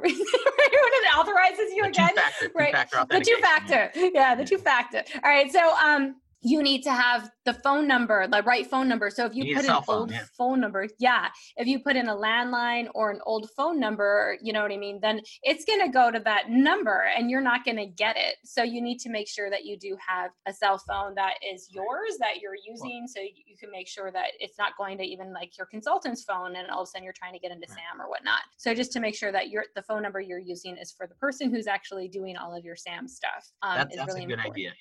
[0.00, 2.88] when it authorizes you The again two-factor, right.
[2.88, 6.92] two-factor the two factor yeah the two factor all right so um you need to
[6.92, 9.96] have the phone number the right phone number so if you, You put an phone,
[9.96, 10.24] old yeah.
[10.36, 14.52] phone number yeah if you put in a landline or an old phone number you
[14.52, 17.64] know what i mean then it's going to go to that number and you're not
[17.64, 20.52] going to get it so you need to make sure that you do have a
[20.52, 24.58] cell phone that is yours that you're using so you can make sure that it's
[24.58, 27.32] not going to even like your consultant's phone and all of a sudden you're trying
[27.32, 27.78] to get into Right.
[27.78, 30.76] sam or whatnot so just to make sure that your the phone number you're using
[30.76, 34.24] is for the person who's actually doing all of your sam stuff um, That's, really
[34.24, 34.52] a good important.
[34.54, 34.72] idea.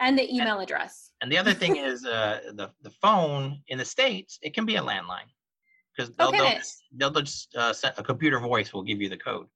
[0.00, 3.84] And the email address And the other thing is uh, the the phone in the
[3.84, 4.38] states.
[4.42, 5.28] It can be a landline
[5.96, 6.38] because they'll, Okay.
[6.38, 9.46] they'll just, they'll just uh, send a computer voice will give you the code.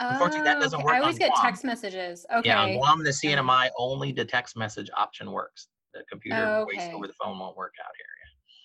[0.00, 0.84] Unfortunately, that Oh, doesn't okay.
[0.86, 1.46] work i always get Guam.
[1.46, 5.68] text messages okay Yeah, on Guam, the CNMI only the text message option works.
[5.94, 8.06] The computer Oh, voice over the phone won't work out here.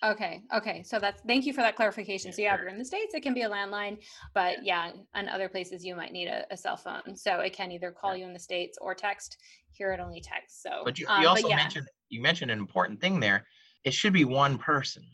[0.04, 0.82] Okay, okay.
[0.82, 2.32] So that's thank you for that clarification.
[2.32, 4.02] So yeah, if you're in the States, it can be a landline,
[4.34, 7.16] but yeah, in other places you might need a, a cell phone.
[7.16, 9.38] So it can either call you in the States or text.
[9.72, 10.62] Here it only texts.
[10.62, 11.56] So But you, um, you also yeah.
[11.56, 13.46] mentioned you mentioned an important thing there.
[13.84, 15.04] It should be one person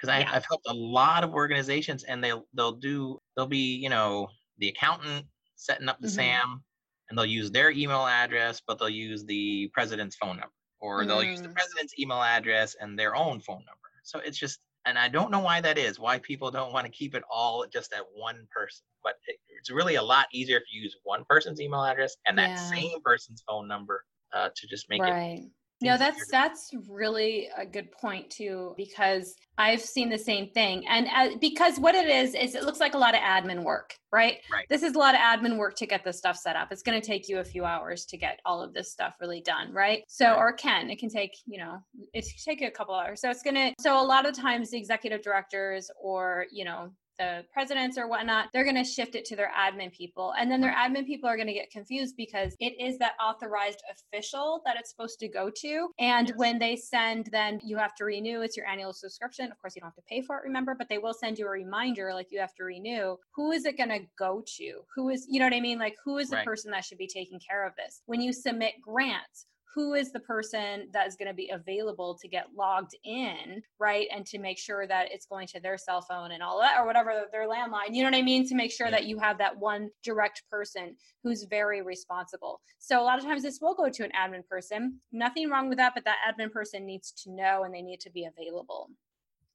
[0.00, 0.30] because Yeah.
[0.32, 4.68] I've helped a lot of organizations, and they'll they'll do they'll be you know the
[4.68, 6.12] accountant setting up the Mhm.
[6.12, 6.64] SAM,
[7.08, 11.24] and they'll use their email address, but they'll use the president's phone number, or they'll
[11.24, 11.54] use the Mm.
[11.54, 13.87] president's email address and their own phone number.
[14.08, 15.98] So it's just, and I don't know why that is.
[15.98, 19.70] Why people don't want to keep it all just at one person, but it, it's
[19.70, 22.58] really a lot easier if you use one person's email address and that Yeah.
[22.58, 25.50] same person's phone number uh, to just make it right.
[25.80, 31.06] No, that's that's really a good point too because I've seen the same thing, and
[31.14, 34.38] uh, because what it is is it looks like a lot of admin work, right?
[34.52, 34.66] Right.
[34.68, 36.72] This is a lot of admin work to get this stuff set up.
[36.72, 39.40] It's going to take you a few hours to get all of this stuff really
[39.40, 40.02] done, right?
[40.08, 40.36] So, Right.
[40.38, 41.78] or can it can take you know
[42.12, 43.20] it can take a couple hours.
[43.20, 47.44] So it's gonna so a lot of times the executive directors or you know the
[47.52, 50.34] presidents or whatnot, they're going to shift it to their admin people.
[50.38, 53.82] And then their admin people are going to get confused because it is that authorized
[53.90, 55.88] official that it's supposed to go to.
[55.98, 58.42] And when they send, then you have to renew.
[58.42, 59.50] It's your annual subscription.
[59.50, 61.46] Of course, you don't have to pay for it, remember, but they will send you
[61.46, 63.16] a reminder like you have to renew.
[63.34, 64.80] Who is it going to go to?
[64.94, 65.78] Who is, you know what I mean?
[65.78, 66.44] Like, who is the Right.
[66.44, 68.02] person that should be taking care of this?
[68.06, 72.28] When you submit grants, who is the person that is going to be available to
[72.28, 74.08] get logged in, right?
[74.14, 76.86] And to make sure that it's going to their cell phone and all that, or
[76.86, 78.48] whatever their landline, you know what I mean?
[78.48, 78.92] To make sure yeah.
[78.92, 82.60] that you have that one direct person who's very responsible.
[82.78, 85.00] So a lot of times this will go to an admin person.
[85.12, 88.10] Nothing wrong with that, but that admin person needs to know and they need to
[88.10, 88.88] be available.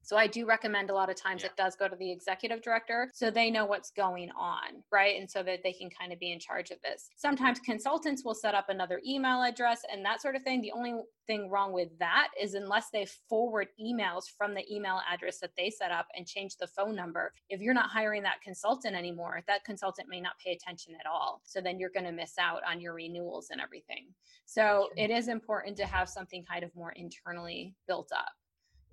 [0.04, 1.48] So I do recommend a lot of times yeah.
[1.48, 5.20] it does go to the executive director so they know what's going on, right?
[5.20, 7.10] And so that they can kind of be in charge of this.
[7.16, 10.62] Sometimes consultants will set up another email address and that sort of thing.
[10.62, 15.39] The only thing wrong with that is unless they forward emails from the email address
[15.39, 18.96] that they set up and change the phone number, if you're not hiring that consultant
[18.96, 21.42] anymore, that consultant may not pay attention at all.
[21.46, 24.08] So then you're going to miss out on your renewals and everything.
[24.46, 28.34] So it is important to have something kind of more internally built up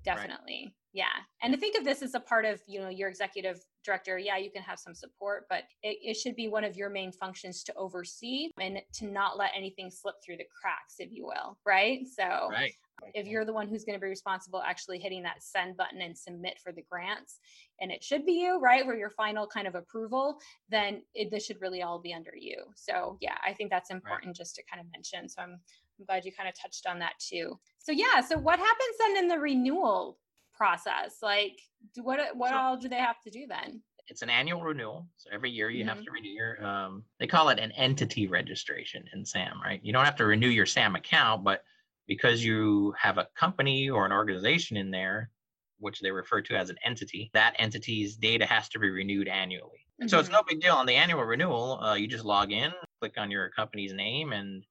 [0.05, 0.63] definitely.
[0.65, 0.73] Right.
[0.93, 1.05] yeah.
[1.43, 4.37] And to think of this as a part of you know your executive director yeah
[4.37, 7.63] you can have some support but it, it should be one of your main functions
[7.65, 12.07] to oversee and to not let anything slip through the cracks if you will right?
[12.07, 12.73] So right.
[13.15, 16.17] if you're the one who's going to be responsible actually hitting that send button and
[16.17, 17.39] submit for the grants
[17.81, 21.47] and it should be you right where your final kind of approval then it, this
[21.47, 22.57] should really all be under you.
[22.75, 24.37] So yeah i think that's important right.
[24.37, 25.29] just to kind of mention.
[25.29, 25.59] So i'm
[26.01, 27.59] I'm glad you kind of touched on that too.
[27.79, 30.19] So yeah, so what happens then in the renewal
[30.55, 31.19] process?
[31.23, 31.61] Like
[31.97, 33.83] what what so, all do they have to do then?
[34.09, 35.07] It's an annual renewal.
[35.17, 35.89] So every year you mm-hmm.
[35.91, 39.81] have to renew your um, they call it an entity registration in SAM, right?
[39.83, 41.63] You don't have to renew your SAM account, but
[42.07, 45.31] because you have a company or an organization in there,
[45.79, 49.87] which they refer to as an entity, that entity's data has to be renewed annually.
[50.01, 50.09] Mm-hmm.
[50.09, 50.37] So it's mm-hmm.
[50.37, 51.81] no big deal on the annual renewal.
[51.81, 54.65] Uh, you just log in, click on your company's name, and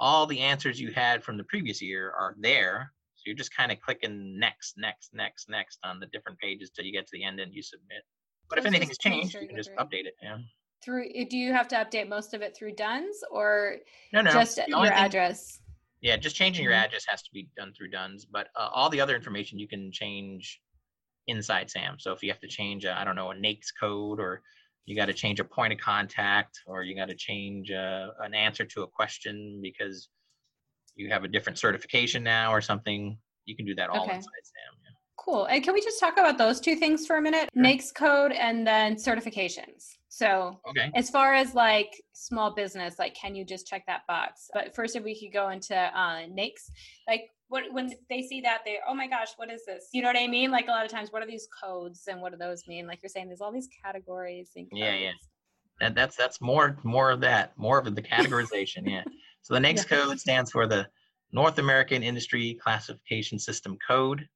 [0.00, 2.92] all the answers you had from the previous year are there.
[3.16, 6.86] So you're just kind of clicking next, next, next, next on the different pages till
[6.86, 8.02] you get to the end and you submit.
[8.48, 10.14] But if anything's changed, you can just update it.
[10.22, 10.38] Yeah.
[10.82, 13.76] Through do you have to update most of it through DUNS or
[14.14, 15.60] no, no, just your thing, address?
[16.00, 16.86] Yeah, just changing your mm-hmm.
[16.86, 19.92] address has to be done through DUNS, but uh, all the other information you can
[19.92, 20.58] change
[21.26, 21.98] inside SAM.
[21.98, 24.42] So if you have to change, I don't know, a NAICS code or
[24.86, 28.34] you got to change a point of contact or you got to change uh, an
[28.34, 30.08] answer to a question because
[30.96, 33.16] you have a different certification now or something
[33.46, 34.16] you can do that all okay.
[34.16, 34.90] inside sam yeah.
[35.16, 37.92] cool and can we just talk about those two things for a minute sure.
[37.94, 40.90] Code and then certifications so okay.
[40.94, 44.96] as far as like small business like can you just check that box but first
[44.96, 46.70] if we could go into uh, NAICS
[47.08, 49.88] like what when they see that they oh my gosh what is this?
[49.92, 50.50] You know what i mean?
[50.50, 52.86] Like a lot of times what are these codes and what do those mean?
[52.86, 55.10] Like you're saying there's all these categories and yeah yeah.
[55.80, 59.02] that, that's that's more more of that more of the categorization yeah.
[59.42, 59.96] So the NAICS yeah.
[59.96, 60.86] code stands for the
[61.32, 64.26] north american industry classification system code.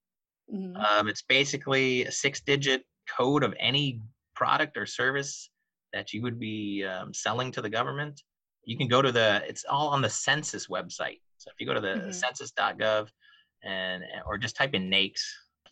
[0.53, 0.77] Mm-hmm.
[0.77, 2.85] um, it's basically a six digit
[3.17, 4.03] code of any
[4.35, 5.49] product or service
[5.95, 8.21] that you would be um, selling to the government.
[8.65, 11.75] You can go to the it's all on the census website so if you go
[11.75, 12.11] to the mm-hmm.
[12.11, 13.09] census.gov
[13.63, 15.21] and or just type in NAICS,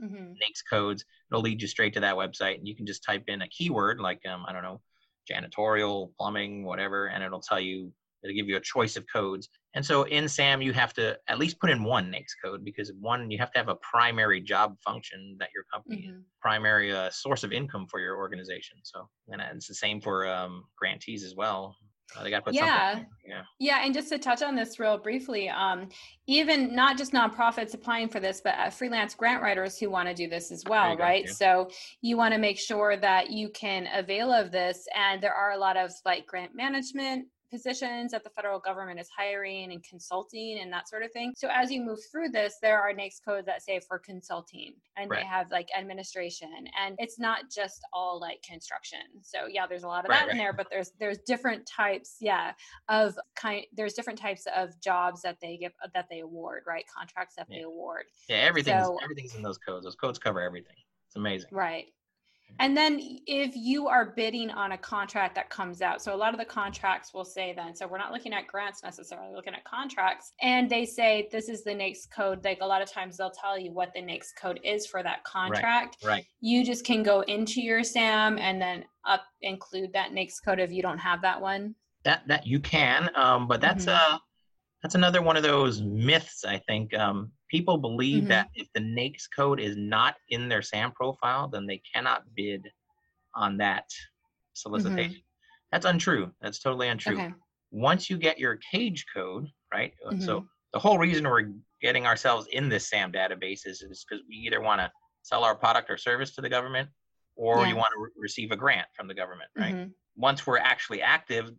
[0.02, 0.32] mm-hmm.
[0.32, 3.40] NAICS codes, it'll lead you straight to that website, and you can just type in
[3.40, 4.82] a keyword like um, I don't know,
[5.30, 7.90] janitorial, plumbing, whatever, and it'll tell you
[8.22, 9.48] it'll give you a choice of codes.
[9.74, 12.92] And so in SAM, you have to at least put in one NAICS code because
[13.00, 16.20] one, you have to have a primary job function that your company mm-hmm.
[16.40, 18.76] primary uh, source of income for your organization.
[18.82, 21.74] So, and it's the same for um, grantees as well.
[22.16, 23.00] Uh, they got put yeah.
[23.26, 23.42] yeah.
[23.58, 23.84] Yeah.
[23.84, 25.88] And just to touch on this real briefly, um,
[26.26, 30.14] even not just nonprofits applying for this, but uh, freelance grant writers who want to
[30.14, 31.26] do this as well, right?
[31.26, 31.70] Go, So
[32.00, 34.86] you want to make sure that you can avail of this.
[34.96, 39.08] And there are a lot of like grant management positions that the federal government is
[39.16, 41.34] hiring and consulting and that sort of thing.
[41.36, 45.10] So as you move through this, there are NAICS codes that say for consulting and
[45.10, 45.20] right.
[45.20, 49.00] they have like administration and it's not just all like construction.
[49.22, 50.32] So yeah, there's a lot of right, that right.
[50.32, 52.52] in there, but there's there's different types, yeah,
[52.88, 56.84] of kind there's different types of jobs that they give that they award, right?
[56.96, 57.58] Contracts that yeah.
[57.58, 58.04] they award.
[58.28, 59.84] Yeah, everything's so, everything's in those codes.
[59.84, 60.76] Those codes cover everything.
[61.08, 61.50] It's amazing.
[61.52, 61.86] Right.
[62.58, 66.32] And then if you are bidding on a contract that comes out, so a lot
[66.32, 69.64] of the contracts will say then, so we're not looking at grants necessarily, looking at
[69.64, 72.44] contracts, and they say this is the NAICS code.
[72.44, 75.24] Like a lot of times they'll tell you what the NAICS code is for that
[75.24, 75.96] contract.
[76.04, 76.12] Right.
[76.12, 76.26] right.
[76.40, 80.70] You just can go into your SAM and then up include that NAICS code if
[80.72, 81.74] you don't have that one.
[82.04, 84.14] That that you can, um, but that's mm-hmm.
[84.14, 84.18] uh
[84.82, 86.94] that's another one of those myths I think.
[86.94, 88.28] Um, people believe mm-hmm.
[88.28, 92.68] that if the NAICS code is not in their SAM profile, then they cannot bid
[93.34, 93.84] on that
[94.54, 95.12] solicitation.
[95.12, 95.70] Mm-hmm.
[95.70, 96.30] That's untrue.
[96.40, 97.14] That's totally untrue.
[97.14, 97.32] Okay.
[97.70, 99.94] Once you get your CAGE code, right?
[100.04, 100.20] Uh, mm-hmm.
[100.20, 104.60] So the whole reason we're getting ourselves in this SAM database is because we either
[104.60, 104.90] want to
[105.22, 106.88] sell our product or service to the government
[107.36, 107.68] or yeah.
[107.68, 109.74] you want to re- receive a grant from the government, right?
[109.74, 109.90] Mm-hmm.
[110.16, 111.50] Once we're actually active,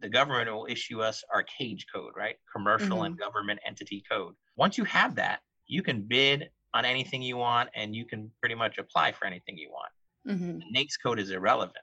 [0.00, 2.36] the government will issue us our cage code, right?
[2.54, 3.06] Commercial Mhm.
[3.06, 4.34] and government entity code.
[4.56, 8.54] Once you have that, you can bid on anything you want and you can pretty
[8.54, 9.92] much apply for anything you want.
[10.26, 11.76] hmm The NAICS code is irrelevant.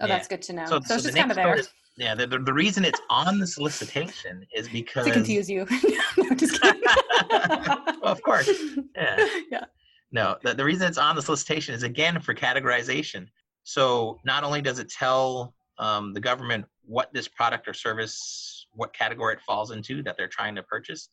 [0.00, 0.16] Oh, Yeah.
[0.16, 0.66] that's good to know.
[0.66, 2.52] So, So, so it's the just kind NAICS of code is, yeah, the, the, the
[2.52, 5.66] reason it's on the solicitation is because to confuse you.
[6.16, 6.82] no, just kidding.
[7.30, 8.48] well, of course.
[8.96, 9.26] Yeah.
[9.50, 9.64] Yeah.
[10.12, 13.26] No, the, the reason it's on the solicitation is again for categorization.
[13.64, 18.92] So not only does it tell um, the government what this product or service, what
[18.92, 21.08] category it falls into that they're trying to purchase,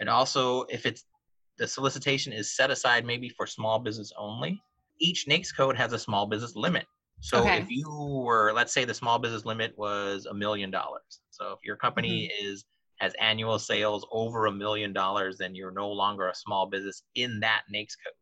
[0.00, 1.04] and also if it's
[1.58, 4.60] the solicitation is set aside maybe for small business only,
[5.00, 6.86] each NAICS code has a small business limit.
[7.20, 7.58] So Okay.
[7.60, 11.20] if you were, let's say the small business limit was a million dollars.
[11.30, 12.64] So if your company is
[12.98, 17.40] has annual sales over a million dollars, then you're no longer a small business in
[17.40, 18.18] that NAICS code.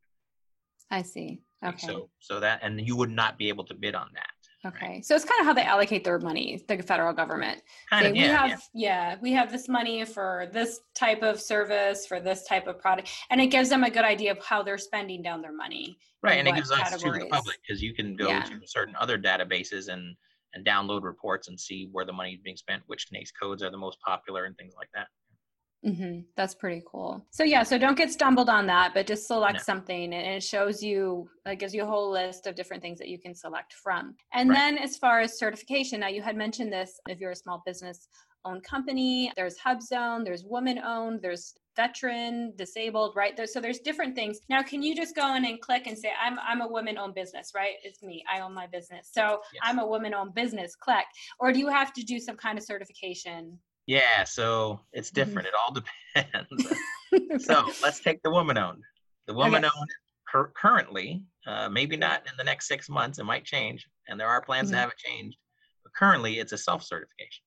[0.91, 1.41] I see.
[1.65, 1.87] Okay.
[1.87, 4.32] So so that and you would not be able to bid on that.
[4.65, 5.03] Okay.
[5.03, 7.63] So it's kind of how they allocate their money, the federal government.
[7.91, 9.11] Kind of we yeah, have yeah.
[9.13, 9.17] yeah.
[9.21, 13.11] we have this money for this type of service, for this type of product.
[13.31, 15.99] And it gives them a good idea of how they're spending down their money.
[16.23, 18.43] Right, and it what gives us to the public because you can go Yeah.
[18.45, 20.17] to certain other databases and
[20.55, 23.71] and download reports and see where the money is being spent, which NAICS codes are
[23.71, 25.09] the most popular and things like that.
[25.85, 27.27] Hmm That's pretty cool.
[27.31, 29.65] So yeah, so don't get stumbled on that, but just select No.
[29.65, 33.09] something and it shows you, it gives you a whole list of different things that
[33.09, 34.15] you can select from.
[34.33, 34.57] And Right.
[34.57, 38.09] then as far as certification, now you had mentioned this, if you're a small business
[38.45, 43.39] owned company, there's HubZone, there's woman owned, there's veteran, disabled, right?
[43.49, 44.41] So there's different things.
[44.49, 47.15] Now, can you just go in and click and say, I'm, I'm a woman owned
[47.15, 47.75] business, right?
[47.83, 49.11] It's me, I own my business.
[49.13, 49.63] So Yes.
[49.63, 51.07] I'm a woman owned business, click.
[51.41, 53.59] Or do you have to do some kind of certification?
[53.87, 55.15] Yeah, so it's Mhm.
[55.15, 55.49] different.
[55.49, 56.67] It all depends.
[57.47, 58.83] so let's take the woman owned.
[59.27, 59.91] The woman owned
[60.31, 64.29] cur- currently, uh, maybe not in the next six months, it might change, and there
[64.29, 64.73] are plans Mhm.
[64.73, 65.37] to have it changed.
[65.83, 67.45] But currently, it's a self certification.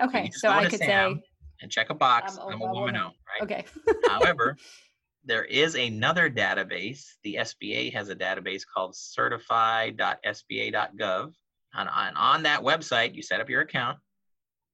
[0.00, 1.22] okay, just so I could SAM say,
[1.62, 2.38] and check a box.
[2.38, 2.96] I'm a- I'm, a woman.
[2.96, 3.42] owned, right?
[3.42, 3.66] okay.
[4.08, 4.56] However,
[5.24, 7.16] there is another database.
[7.22, 11.34] The SBA has a database called certify.sba.gov.
[11.74, 13.98] And on, on that website, you set up your account.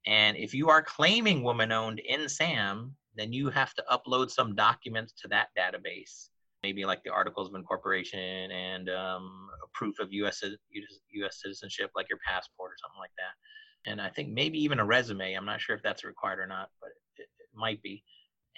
[0.06, 4.54] And if you are claiming woman owned in SAM, then you have to upload some
[4.54, 6.28] documents to that database.
[6.62, 12.08] Maybe like the articles of incorporation and um, a proof of US, US citizenship, like
[12.08, 13.90] your passport or something like that.
[13.90, 15.34] And I think maybe even a resume.
[15.34, 18.02] I'm not sure if that's required or not, but it, it might be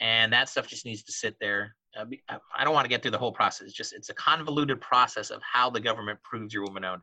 [0.01, 1.75] and that stuff just needs to sit there.
[1.97, 2.05] Uh,
[2.55, 3.67] I- don't want to get through the whole process.
[3.67, 7.03] It's just it's a convoluted process of how the government proves you're woman owned.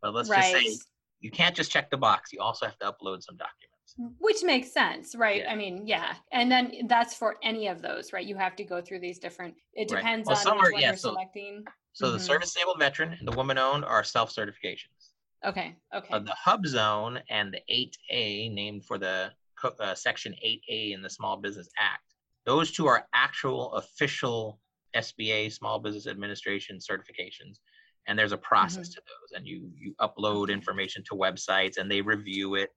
[0.00, 0.76] But let's just say
[1.20, 2.32] you can't just check the box.
[2.32, 3.71] You also have to upload some documents.
[4.18, 5.42] Which makes sense, right?
[5.42, 5.52] Yeah.
[5.52, 6.14] I mean, yeah.
[6.32, 8.24] And then that's for any of those, right?
[8.24, 9.98] You have to go through these different, it Right.
[10.00, 11.64] depends Well, on are- one yeah, you're so- selecting.
[11.92, 12.22] So the Mhm.
[12.22, 15.10] service disabled veteran and the woman owned are self certifications.
[15.44, 16.08] Okay, okay.
[16.14, 19.32] Uh, the hub zone and the 8A, named for the
[19.78, 22.14] uh, section 8A in the Small Business Act,
[22.44, 24.58] those two are actual official
[24.94, 27.58] SBA Small Business Administration certifications.
[28.06, 32.00] And there's a process to those, and you you upload information to websites, and they
[32.00, 32.70] review it,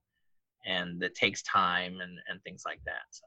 [0.66, 3.04] and it takes time and and things like that.
[3.12, 3.26] So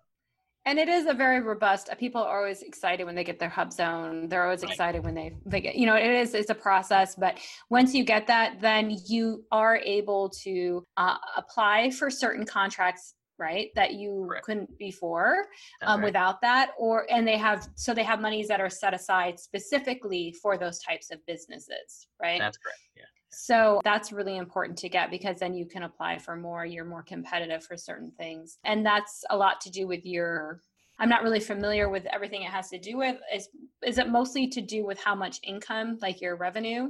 [0.67, 3.49] and it is a very robust, uh, people are always excited when they get their
[3.49, 4.29] hub zone.
[4.29, 4.71] They're always Right.
[4.73, 7.39] excited when they, they get, you know, it is, it's a process, but
[7.71, 13.71] once you get that, then you are able to uh, apply for certain contracts, right?
[13.77, 14.45] That you Correct.
[14.45, 15.47] couldn't before.
[15.83, 16.05] um, right.
[16.07, 20.35] without that or and they have so they have monies that are set aside specifically
[20.43, 22.81] for those types of businesses right that's correct.
[22.97, 23.05] Yeah.
[23.31, 27.03] So that's really important to get because then you can apply for more you're more
[27.03, 30.61] competitive for certain things and that's a lot to do with your
[30.99, 33.49] i'm not really familiar with everything it has to do with is
[33.85, 36.89] is it mostly to do with how much income like your revenue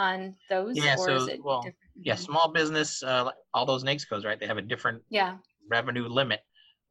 [0.00, 1.76] on those Yeah, or is so, it well, different?
[1.94, 4.40] Yeah, small business, uh, all those NAICS codes, right?
[4.40, 5.36] They have a different yeah
[5.70, 6.40] revenue limit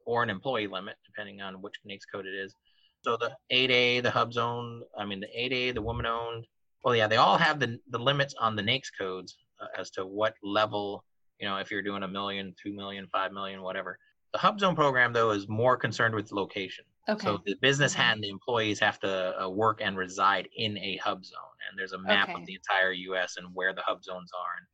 [0.06, 2.54] or an employee limit, depending on which NAICS code it is.
[3.02, 6.46] So the 8A, the hub zone, I mean, the 8A, the woman owned,
[6.84, 10.06] well, yeah, they all have the, the limits on the NAICS codes uh, as to
[10.06, 11.04] what level,
[11.38, 13.98] you know, if you're doing a million, two million, five million, whatever.
[14.32, 16.84] The hub zone program, though, is more concerned with location.
[17.08, 18.04] okay So the business Okay.
[18.04, 21.92] and the employees have to uh, work and reside in a hub zone, and there's
[21.92, 22.40] a map Okay.
[22.40, 23.34] of the entire U.S.
[23.36, 24.56] and where the hub zones are.
[24.58, 24.66] And,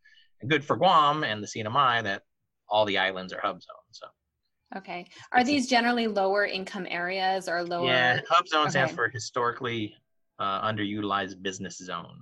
[0.43, 2.23] and good for Guam and the CNMI that
[2.69, 3.93] all the islands are hub zones.
[3.93, 4.07] So
[4.77, 8.91] okay are it's a- these generally lower income areas or lower yeah, hub zone stands
[8.91, 8.97] okay.
[8.97, 9.95] for historically
[10.39, 12.18] uh, underutilized business zone.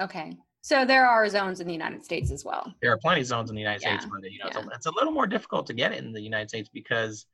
[0.00, 0.36] Okay.
[0.62, 2.72] So there are zones in the United States as well.
[2.82, 4.68] There are plenty of zones in the United States, Yeah, but you know it's, a,
[4.74, 7.26] it's a little more difficult to get it in the United States because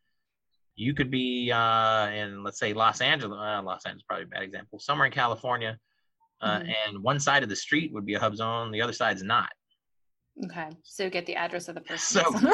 [0.77, 3.37] you could be uh, in, let's say, Los Angeles.
[3.39, 4.79] Uh, Los Angeles is probably a bad example.
[4.79, 5.79] Somewhere in California,
[6.41, 6.75] uh, Mhm.
[6.89, 9.51] and one side of the street would be a hub zone, the other side's not.
[10.47, 12.23] Okay, so get the address of the person.
[12.25, 12.49] So,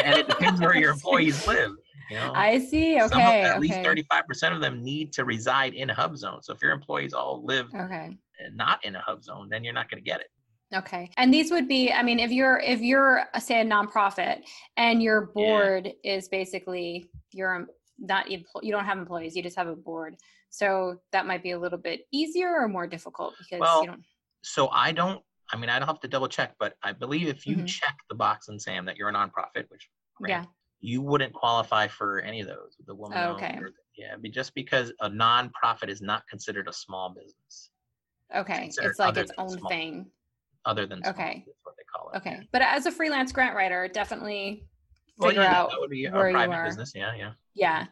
[0.00, 1.72] and it depends where your employees live.
[2.10, 2.32] You know?
[2.34, 3.00] I see.
[3.00, 3.58] Okay, at okay.
[3.58, 6.40] least thirty-five percent of them need to reside in a hub zone.
[6.42, 8.16] So if your employees all live Okay.
[8.52, 10.28] not in a hub zone, then you're not going to get it.
[10.74, 11.10] Okay.
[11.16, 14.42] And these would be, I mean, if you're if you're uh, say a nonprofit
[14.76, 17.66] and your board is basically you're
[17.98, 20.16] not you don't have employees, you just have a board.
[20.50, 24.02] So that might be a little bit easier or more difficult because Well, you don't.
[24.42, 25.22] So I don't.
[25.52, 27.66] I mean, I don't have to double check, but I believe if you Mhm.
[27.66, 29.88] check the box and Sam that you're a nonprofit, which
[30.28, 30.44] Yeah.
[30.80, 32.76] You wouldn't qualify for any of those.
[32.86, 33.18] The woman.
[33.18, 33.56] Oh, okay.
[33.60, 37.70] or yeah, but just because a nonprofit is not considered a small business,
[38.34, 38.70] Okay.
[38.82, 39.70] It's like its own small.
[39.70, 40.06] thing.
[40.66, 41.44] other than small, Okay.
[41.46, 42.16] that's what they call it.
[42.18, 42.48] Okay.
[42.52, 44.66] But as a freelance grant writer, definitely
[45.16, 46.64] Well, figure yeah, out that would be a where you private are.
[46.66, 46.92] business.
[46.94, 47.32] Yeah, yeah.
[47.54, 47.86] Yeah.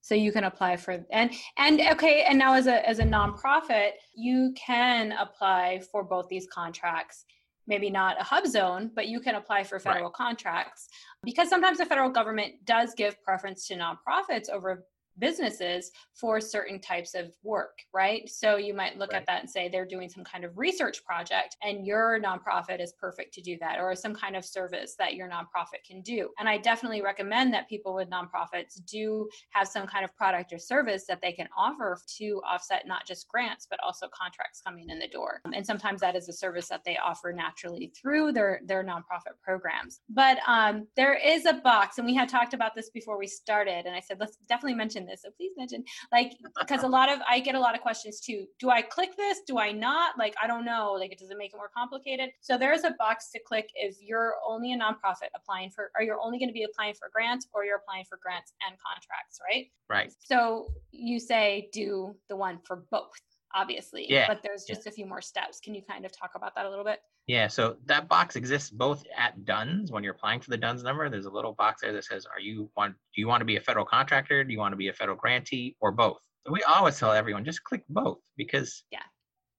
[0.00, 3.92] So you can apply for and and okay, and now as a as a nonprofit,
[4.14, 7.24] you can apply for both these contracts.
[7.68, 10.88] Maybe not a hub zone, but you can apply for federal contracts.
[11.22, 14.86] Because sometimes the federal government does give preference to nonprofits over
[15.18, 18.28] businesses for certain types of work, right?
[18.28, 19.20] So you might look Right.
[19.22, 22.92] at that and say they're doing some kind of research project and your nonprofit is
[22.92, 26.30] perfect to do that or some kind of service that your nonprofit can do.
[26.38, 30.58] And I definitely recommend that people with nonprofits do have some kind of product or
[30.58, 34.98] service that they can offer to offset not just grants but also contracts coming in
[34.98, 35.40] the door.
[35.54, 40.00] And sometimes that is a service that they offer naturally through their their nonprofit programs.
[40.08, 43.86] But um, there is a box, and we had talked about this before we started,
[43.86, 45.22] and I said let's definitely mention this.
[45.22, 48.46] So please mention like because a lot of I get a lot of questions too.
[48.60, 49.40] Do I click this?
[49.46, 50.18] Do I not?
[50.18, 50.92] Like I don't know.
[50.92, 52.30] Like it does it make it more complicated?
[52.40, 56.20] So there's a box to click if you're only a nonprofit applying for, or you're
[56.20, 59.66] only going to be applying for grants, or you're applying for grants and contracts, right?
[59.88, 60.12] Right.
[60.20, 63.20] So you say do the one for both,
[63.54, 64.06] obviously.
[64.10, 65.60] Yeah, But there's just a few more steps.
[65.60, 67.00] Can you kind of talk about that a little bit?
[67.26, 71.08] Yeah, so that box exists both at DUNS when you're applying for the DUNS number.
[71.10, 72.94] There's a little box there that says, "Are you want?
[73.14, 74.44] Do you want to be a federal contractor?
[74.44, 77.44] Do you want to be a federal grantee, or both?" So we always tell everyone
[77.44, 79.02] just click both because Yeah.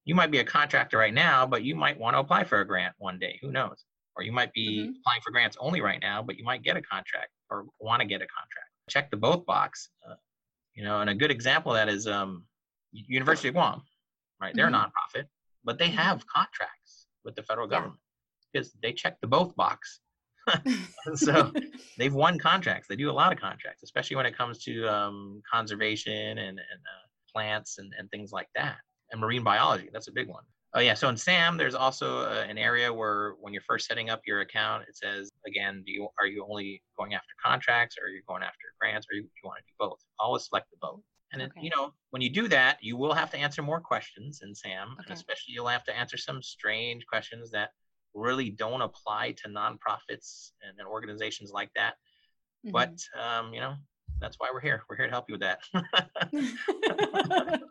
[0.06, 2.66] you might be a contractor right now, but you might want to apply for a
[2.66, 3.38] grant one day.
[3.44, 3.86] Who knows?
[4.16, 4.96] Or you might be Mhm.
[5.02, 8.08] applying for grants only right now, but you might get a contract or want to
[8.08, 8.70] get a contract.
[8.90, 9.90] Check the both box.
[10.08, 10.16] Uh,
[10.74, 12.48] you know, and a good example of that is um,
[12.92, 13.82] University of Guam,
[14.42, 14.56] right?
[14.56, 15.26] They're a nonprofit,
[15.64, 15.96] but they Mhm.
[15.96, 17.78] have contracts with the federal Yeah.
[17.78, 18.02] government
[18.52, 20.00] because they check the both box.
[21.16, 21.54] so
[21.98, 22.88] they've won contracts.
[22.88, 26.60] They do a lot of contracts, especially when it comes to um, conservation and, and
[26.60, 28.78] uh, plants and, and things like that.
[29.12, 30.44] And marine biology, that's a big one.
[30.76, 34.12] Oh yeah, so in SAM, there's also uh, an area where when you're first setting
[34.12, 38.06] up your account, it says again, do you are you only going after contracts, or
[38.06, 39.98] are you going after grants, or you, you want to do both?
[40.20, 41.00] Always select the both.
[41.32, 41.62] And it, Okay.
[41.62, 44.94] you know, when you do that, you will have to answer more questions in SAM,
[44.94, 45.04] Okay.
[45.08, 47.72] and especially you'll have to answer some strange questions that
[48.14, 51.96] really don't apply to nonprofits and, and organizations like that.
[52.66, 52.72] Mhm.
[52.72, 53.76] But um, you know,
[54.20, 54.84] that's why we're here.
[54.90, 55.62] We're here to help you with that.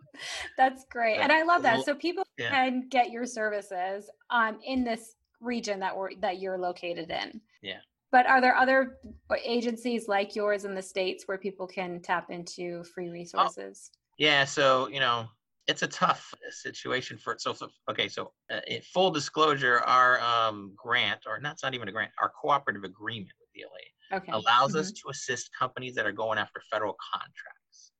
[0.56, 1.18] That's great.
[1.18, 1.84] And I love that.
[1.84, 2.50] So people yeah.
[2.50, 7.40] can get your services um, in this region that we're that you're located in.
[7.62, 7.80] Yeah.
[8.10, 8.98] But are there other
[9.44, 13.90] agencies like yours in the states where people can tap into free resources?
[14.16, 14.44] yeah.
[14.44, 15.26] So you know,
[15.66, 17.52] it's a tough situation for so.
[17.52, 21.88] so okay, so uh, in full disclosure, our um, grant, or not, it's not even
[21.88, 24.32] a grant, our cooperative agreement with DLA Okay.
[24.32, 24.96] allows us Mhm.
[25.02, 27.92] to assist companies that are going after federal contracts.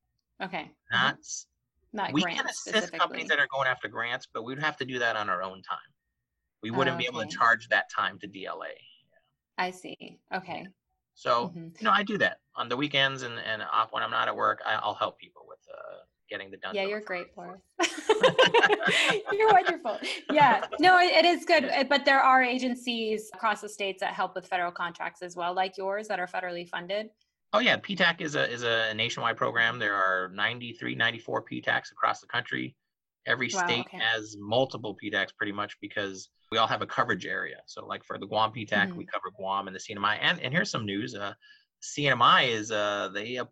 [0.42, 0.70] Okay.
[0.90, 1.46] Not s-
[1.92, 4.98] Not we can assist companies that are going after grants, but we'd have to do
[5.00, 5.78] that on our own time.
[6.62, 8.72] We wouldn't be able to charge that time to DLA.
[9.58, 10.18] I see.
[10.34, 10.66] Okay.
[11.14, 11.78] So Mhm.
[11.80, 14.36] you know, I do that on the weekends and and off when I'm not at
[14.36, 14.62] work.
[14.64, 15.96] I, I'll help people with uh,
[16.30, 16.74] getting the done.
[16.74, 17.60] Yeah, you're for- great, Boris.
[19.32, 19.98] you're wonderful.
[20.32, 21.64] Yeah, no, it, it is good.
[21.64, 25.54] uh, But there are agencies across the states that help with federal contracts as well,
[25.54, 27.10] like yours, that are federally funded.
[27.52, 29.78] Oh yeah, PTAC is a is a nationwide program.
[29.78, 32.76] There are 93, 94 PTACs across the country.
[33.28, 33.98] Every Wow, state okay.
[33.98, 37.58] has multiple PTACs pretty much because we all have a coverage area.
[37.66, 40.18] So like for the Guam PTAC, we cover Guam and the CNMI.
[40.20, 41.14] And and here's some news.
[41.14, 41.34] Uh,
[41.82, 43.44] CNMI is uh they uh,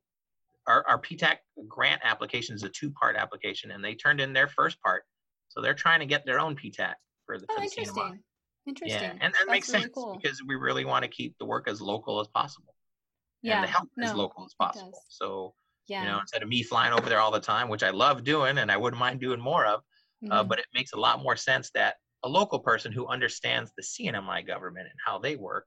[0.66, 1.36] our our PTAC
[1.68, 5.04] grant application is a two part application, and they turned in their first part.
[5.48, 7.78] So they're trying to get their own PTAC for the, Oh, for the CNMI.
[7.78, 8.18] interesting.
[8.66, 9.00] Interesting.
[9.02, 10.18] Yeah, and that That's makes really sense cool.
[10.20, 12.74] because we really want to keep the work as local as possible
[13.42, 13.56] yeah.
[13.56, 14.90] and the help as no, local as possible.
[14.90, 15.00] does.
[15.08, 15.54] So
[15.88, 16.02] Yeah.
[16.02, 18.58] you know, instead of me flying over there all the time, which I love doing
[18.58, 19.82] and I wouldn't mind doing more of,
[20.30, 20.48] uh, Mhm.
[20.48, 24.42] but it makes a lot more sense that a local person who understands the CNMI
[24.42, 25.66] government and how they work,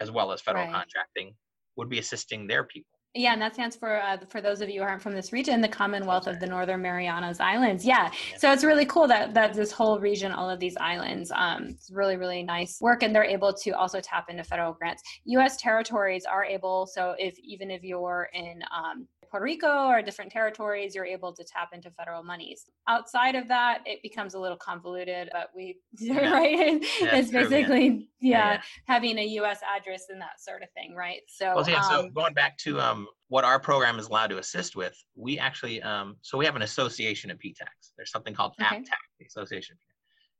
[0.00, 0.72] as well as federal Right.
[0.74, 1.36] contracting,
[1.76, 2.98] would be assisting their people.
[3.12, 5.60] Yeah, and that stands for uh, for those of you who aren't from this region,
[5.60, 7.84] the Commonwealth of the Northern Marianas Islands.
[7.84, 8.08] Yeah.
[8.30, 8.36] yeah.
[8.38, 11.90] so it's really cool that that this whole region, all of these islands, um, it's
[11.90, 15.02] really really nice work, and they're able to also tap into federal grants.
[15.24, 15.56] U.S.
[15.56, 20.94] territories are able, so if even if you're in um, Puerto Rico or different territories,
[20.94, 22.64] you're able to tap into federal monies.
[22.88, 26.30] Outside of that, it becomes a little convoluted, but we, yeah.
[26.30, 26.84] right?
[27.00, 31.20] Yeah, it's basically, yeah, yeah, having a US address and that sort of thing, right?
[31.28, 34.38] So, well, yeah, um, so going back to um, what our program is allowed to
[34.38, 37.92] assist with, we actually, um, so we have an association of PTACs.
[37.96, 38.76] There's something called okay.
[38.76, 39.76] APTAC, the Association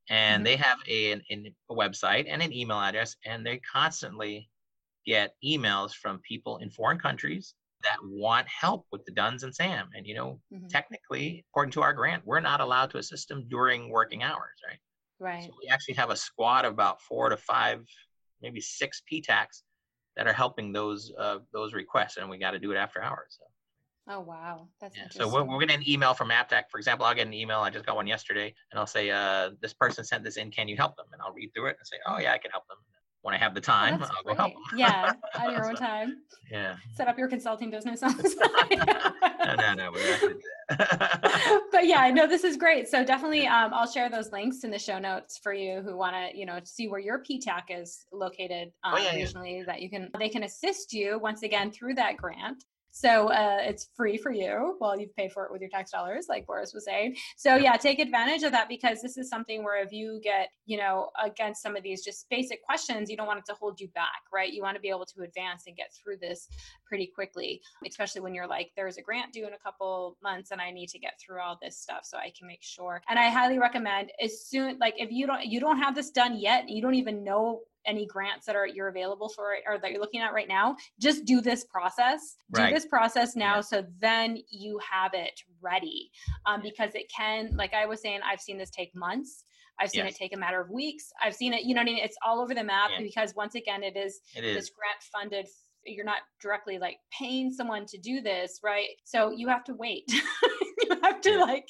[0.09, 0.45] and mm-hmm.
[0.45, 4.49] they have a, an, a website and an email address and they constantly
[5.07, 9.89] get emails from people in foreign countries that want help with the duns and sam
[9.95, 10.67] and you know mm-hmm.
[10.69, 14.79] technically according to our grant we're not allowed to assist them during working hours right
[15.19, 17.85] right so we actually have a squad of about four to five
[18.43, 19.63] maybe six ptacs
[20.17, 23.39] that are helping those uh, those requests and we got to do it after hours
[23.39, 23.45] so.
[24.09, 25.05] Oh wow, that's yeah.
[25.11, 27.07] So we're, we're getting an email from APTAC, for example.
[27.07, 27.61] I'll get an email.
[27.61, 30.51] I just got one yesterday, and I'll say, uh, "This person sent this in.
[30.51, 32.51] Can you help them?" And I'll read through it and say, "Oh yeah, I can
[32.51, 32.79] help them."
[33.23, 34.63] When I have the time, oh, I'll go help them.
[34.79, 36.19] yeah, on your own time.
[36.51, 36.77] Yeah.
[36.95, 39.15] Set up your consulting business on the side.
[39.45, 39.93] no, no, no.
[39.93, 40.41] We're not to do
[40.71, 41.63] that.
[41.71, 42.89] but yeah, I know this is great.
[42.89, 46.15] So definitely, um, I'll share those links in the show notes for you who want
[46.15, 49.59] to, you know, see where your PTAC is located um, oh, yeah, regionally.
[49.59, 49.65] Yeah.
[49.67, 52.65] That you can, they can assist you once again through that grant.
[52.91, 56.27] So uh, it's free for you while you've paid for it with your tax dollars,
[56.29, 57.17] like Boris was saying.
[57.37, 60.77] So yeah, take advantage of that because this is something where if you get, you
[60.77, 63.89] know, against some of these just basic questions, you don't want it to hold you
[63.89, 64.53] back, right?
[64.53, 66.49] You want to be able to advance and get through this
[66.87, 70.61] pretty quickly, especially when you're like, there's a grant due in a couple months and
[70.61, 73.03] I need to get through all this stuff so I can make sure.
[73.09, 76.39] And I highly recommend as soon, like if you don't, you don't have this done
[76.39, 80.01] yet, you don't even know any grants that are you're available for or that you're
[80.01, 82.75] looking at right now just do this process do right.
[82.75, 83.61] this process now yeah.
[83.61, 86.11] so then you have it ready
[86.47, 89.45] um, because it can like i was saying i've seen this take months
[89.83, 90.15] I've seen yes.
[90.15, 91.11] it take a matter of weeks.
[91.25, 92.05] I've seen it, you know what I mean?
[92.05, 93.03] It's all over the map yeah.
[93.03, 94.55] because once again, it is, it is.
[94.55, 95.47] this grant funded
[95.87, 98.89] you're not directly like paying someone to do this, right?
[99.05, 100.05] So you have to wait.
[101.25, 101.69] have to like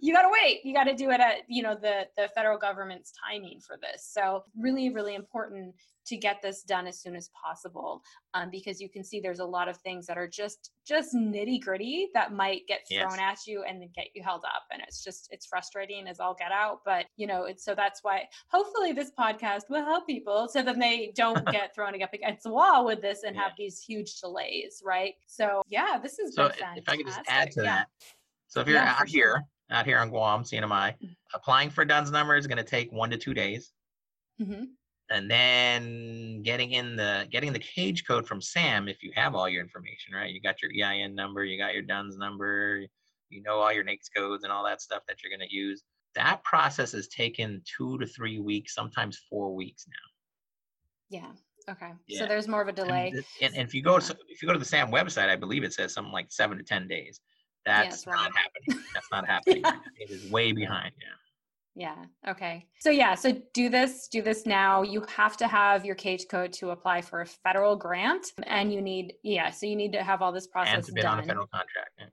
[0.00, 0.60] you got to wait.
[0.64, 4.08] You got to do it at, you know, the the federal government's timing for this.
[4.10, 5.74] So really really important
[6.08, 8.02] to get this done as soon as possible
[8.34, 11.60] um, because you can see there's a lot of things that are just just nitty
[11.60, 13.20] gritty that might get thrown yes.
[13.20, 16.34] at you and then get you held up and it's just it's frustrating as all
[16.34, 20.48] get out but you know it's so that's why hopefully this podcast will help people
[20.50, 23.42] so that they don't get thrown up against the wall with this and yeah.
[23.42, 27.50] have these huge delays right so yeah this is so if i could just add
[27.50, 27.76] to yeah.
[27.76, 27.88] that
[28.48, 31.06] so if you're yeah, out here out here on guam cnmi mm-hmm.
[31.34, 33.72] applying for duns number is going to take one to two days.
[34.40, 34.64] Mm-hmm.
[35.10, 39.48] And then getting in the getting the cage code from sam if you have all
[39.48, 40.32] your information right?
[40.32, 42.84] You got your ein number you got your duns number
[43.30, 45.82] you know all your NAICS codes and all that stuff that you're going to use.
[46.14, 51.18] That process has taken two to three weeks sometimes four weeks now.
[51.18, 51.32] Yeah
[51.68, 51.92] okay.
[52.06, 52.20] Yeah.
[52.20, 53.12] so there's more of a delay.
[53.14, 54.00] and, and, and if you go yeah.
[54.00, 56.56] to, if you go to the sam website i believe it says something like seven
[56.58, 57.20] to ten days
[57.68, 59.62] that's yeah, not happening that's not happening
[59.98, 61.08] it is way behind yeah
[61.78, 61.94] yeah.
[62.26, 62.66] Okay.
[62.80, 64.82] So yeah, so do this, do this now.
[64.82, 68.82] You have to have your cage code to apply for a federal grant and you
[68.82, 71.18] need yeah, so you need to have all this process and to bid done.
[71.18, 71.90] on a federal contract.
[71.96, 72.06] Yeah.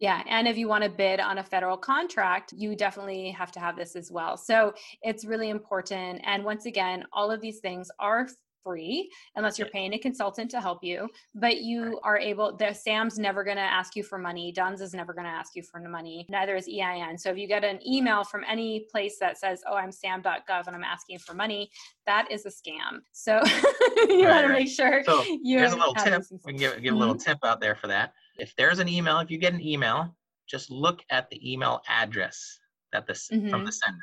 [0.00, 3.58] Yeah, and if you want to bid on a federal contract, you definitely have to
[3.58, 4.36] have this as well.
[4.36, 6.20] So it's really important.
[6.22, 8.28] And once again, all of these things are
[8.62, 11.08] free unless you're paying a consultant to help you.
[11.34, 14.52] But you are able, the SAM's never going to ask you for money.
[14.52, 16.26] DUNS is never going to ask you for money.
[16.28, 17.18] Neither is EIN.
[17.18, 20.76] So if you get an email from any place that says, oh, I'm SAM.gov and
[20.76, 21.70] I'm asking for money,
[22.06, 23.00] that is a scam.
[23.12, 23.40] So
[24.08, 26.22] you right, want to make sure so you Here's a little tip.
[26.44, 27.30] We can give, give a little mm-hmm.
[27.30, 28.12] tip out there for that.
[28.38, 30.14] If there's an email, if you get an email,
[30.48, 32.58] just look at the email address
[32.92, 33.50] that this mm-hmm.
[33.50, 33.98] from the sender.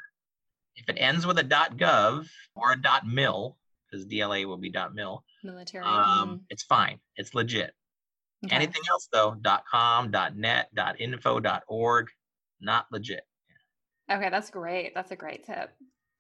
[0.76, 3.58] If it ends with a .gov or a .mil,
[3.96, 5.24] because DLA will be .mil.
[5.44, 5.84] Military.
[5.84, 6.36] Um, mm-hmm.
[6.50, 7.00] It's fine.
[7.16, 7.74] It's legit.
[8.46, 8.56] Okay.
[8.56, 9.36] Anything else though,
[9.70, 10.70] .com, .net,
[11.00, 12.08] .info, .org,
[12.62, 13.24] not legit.
[14.12, 14.94] Okay, that's great.
[14.94, 15.72] That's a great tip.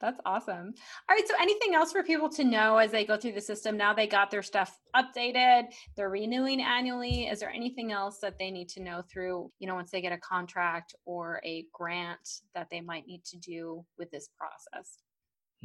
[0.02, 0.74] That's awesome.
[1.10, 1.28] All right.
[1.28, 3.78] So, anything else for people to know as they go through the system?
[3.78, 7.28] Now they got their stuff updated, they're renewing annually.
[7.28, 10.12] Is there anything else that they need to know through, you know, once they get
[10.12, 14.98] a contract or a grant that they might need to do with this process?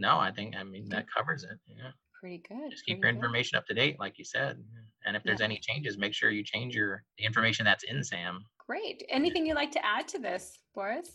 [0.00, 1.58] No, I think I mean that covers it.
[1.68, 1.90] Yeah.
[2.18, 2.70] Pretty good.
[2.70, 3.16] Just keep your good.
[3.16, 4.62] information up to date, like you said.
[5.06, 5.46] And if there's yeah.
[5.46, 8.44] any changes, make sure you change your the information that's in SAM.
[8.66, 9.04] Great.
[9.10, 11.10] Anything you'd like to add to this, Boris?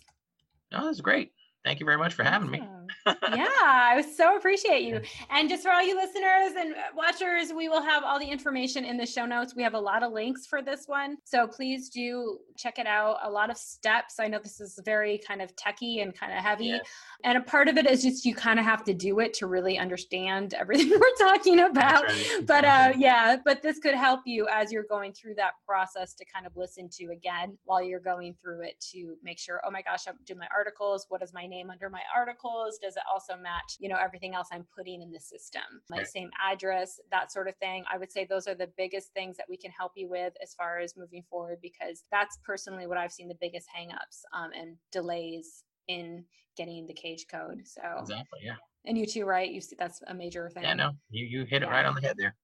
[0.71, 1.31] No, that's great.
[1.63, 2.84] Thank you very much for having awesome.
[2.84, 2.84] me.
[3.05, 5.01] yeah, I so appreciate you.
[5.29, 8.97] And just for all you listeners and watchers, we will have all the information in
[8.97, 9.55] the show notes.
[9.55, 11.17] We have a lot of links for this one.
[11.23, 13.17] So please do check it out.
[13.23, 14.19] A lot of steps.
[14.19, 16.65] I know this is very kind of techy and kind of heavy.
[16.65, 16.79] Yeah.
[17.23, 19.47] And a part of it is just you kind of have to do it to
[19.47, 22.03] really understand everything we're talking about.
[22.03, 22.39] Right.
[22.45, 26.25] But uh, yeah, but this could help you as you're going through that process to
[26.25, 29.81] kind of listen to again while you're going through it to make sure, oh my
[29.81, 31.05] gosh, I'm doing my articles.
[31.09, 32.74] What is my name under my articles?
[32.81, 35.63] Does it also match, you know, everything else I'm putting in the system?
[35.89, 36.07] My right.
[36.07, 37.83] same address, that sort of thing.
[37.91, 40.53] I would say those are the biggest things that we can help you with as
[40.53, 44.77] far as moving forward because that's personally what I've seen the biggest hangups um, and
[44.91, 46.25] delays in
[46.57, 47.61] getting the cage code.
[47.65, 48.55] So exactly, yeah.
[48.85, 49.49] And you too, right?
[49.49, 50.63] You see, that's a major thing.
[50.63, 52.35] Yeah, no, you you hit it right on the head there.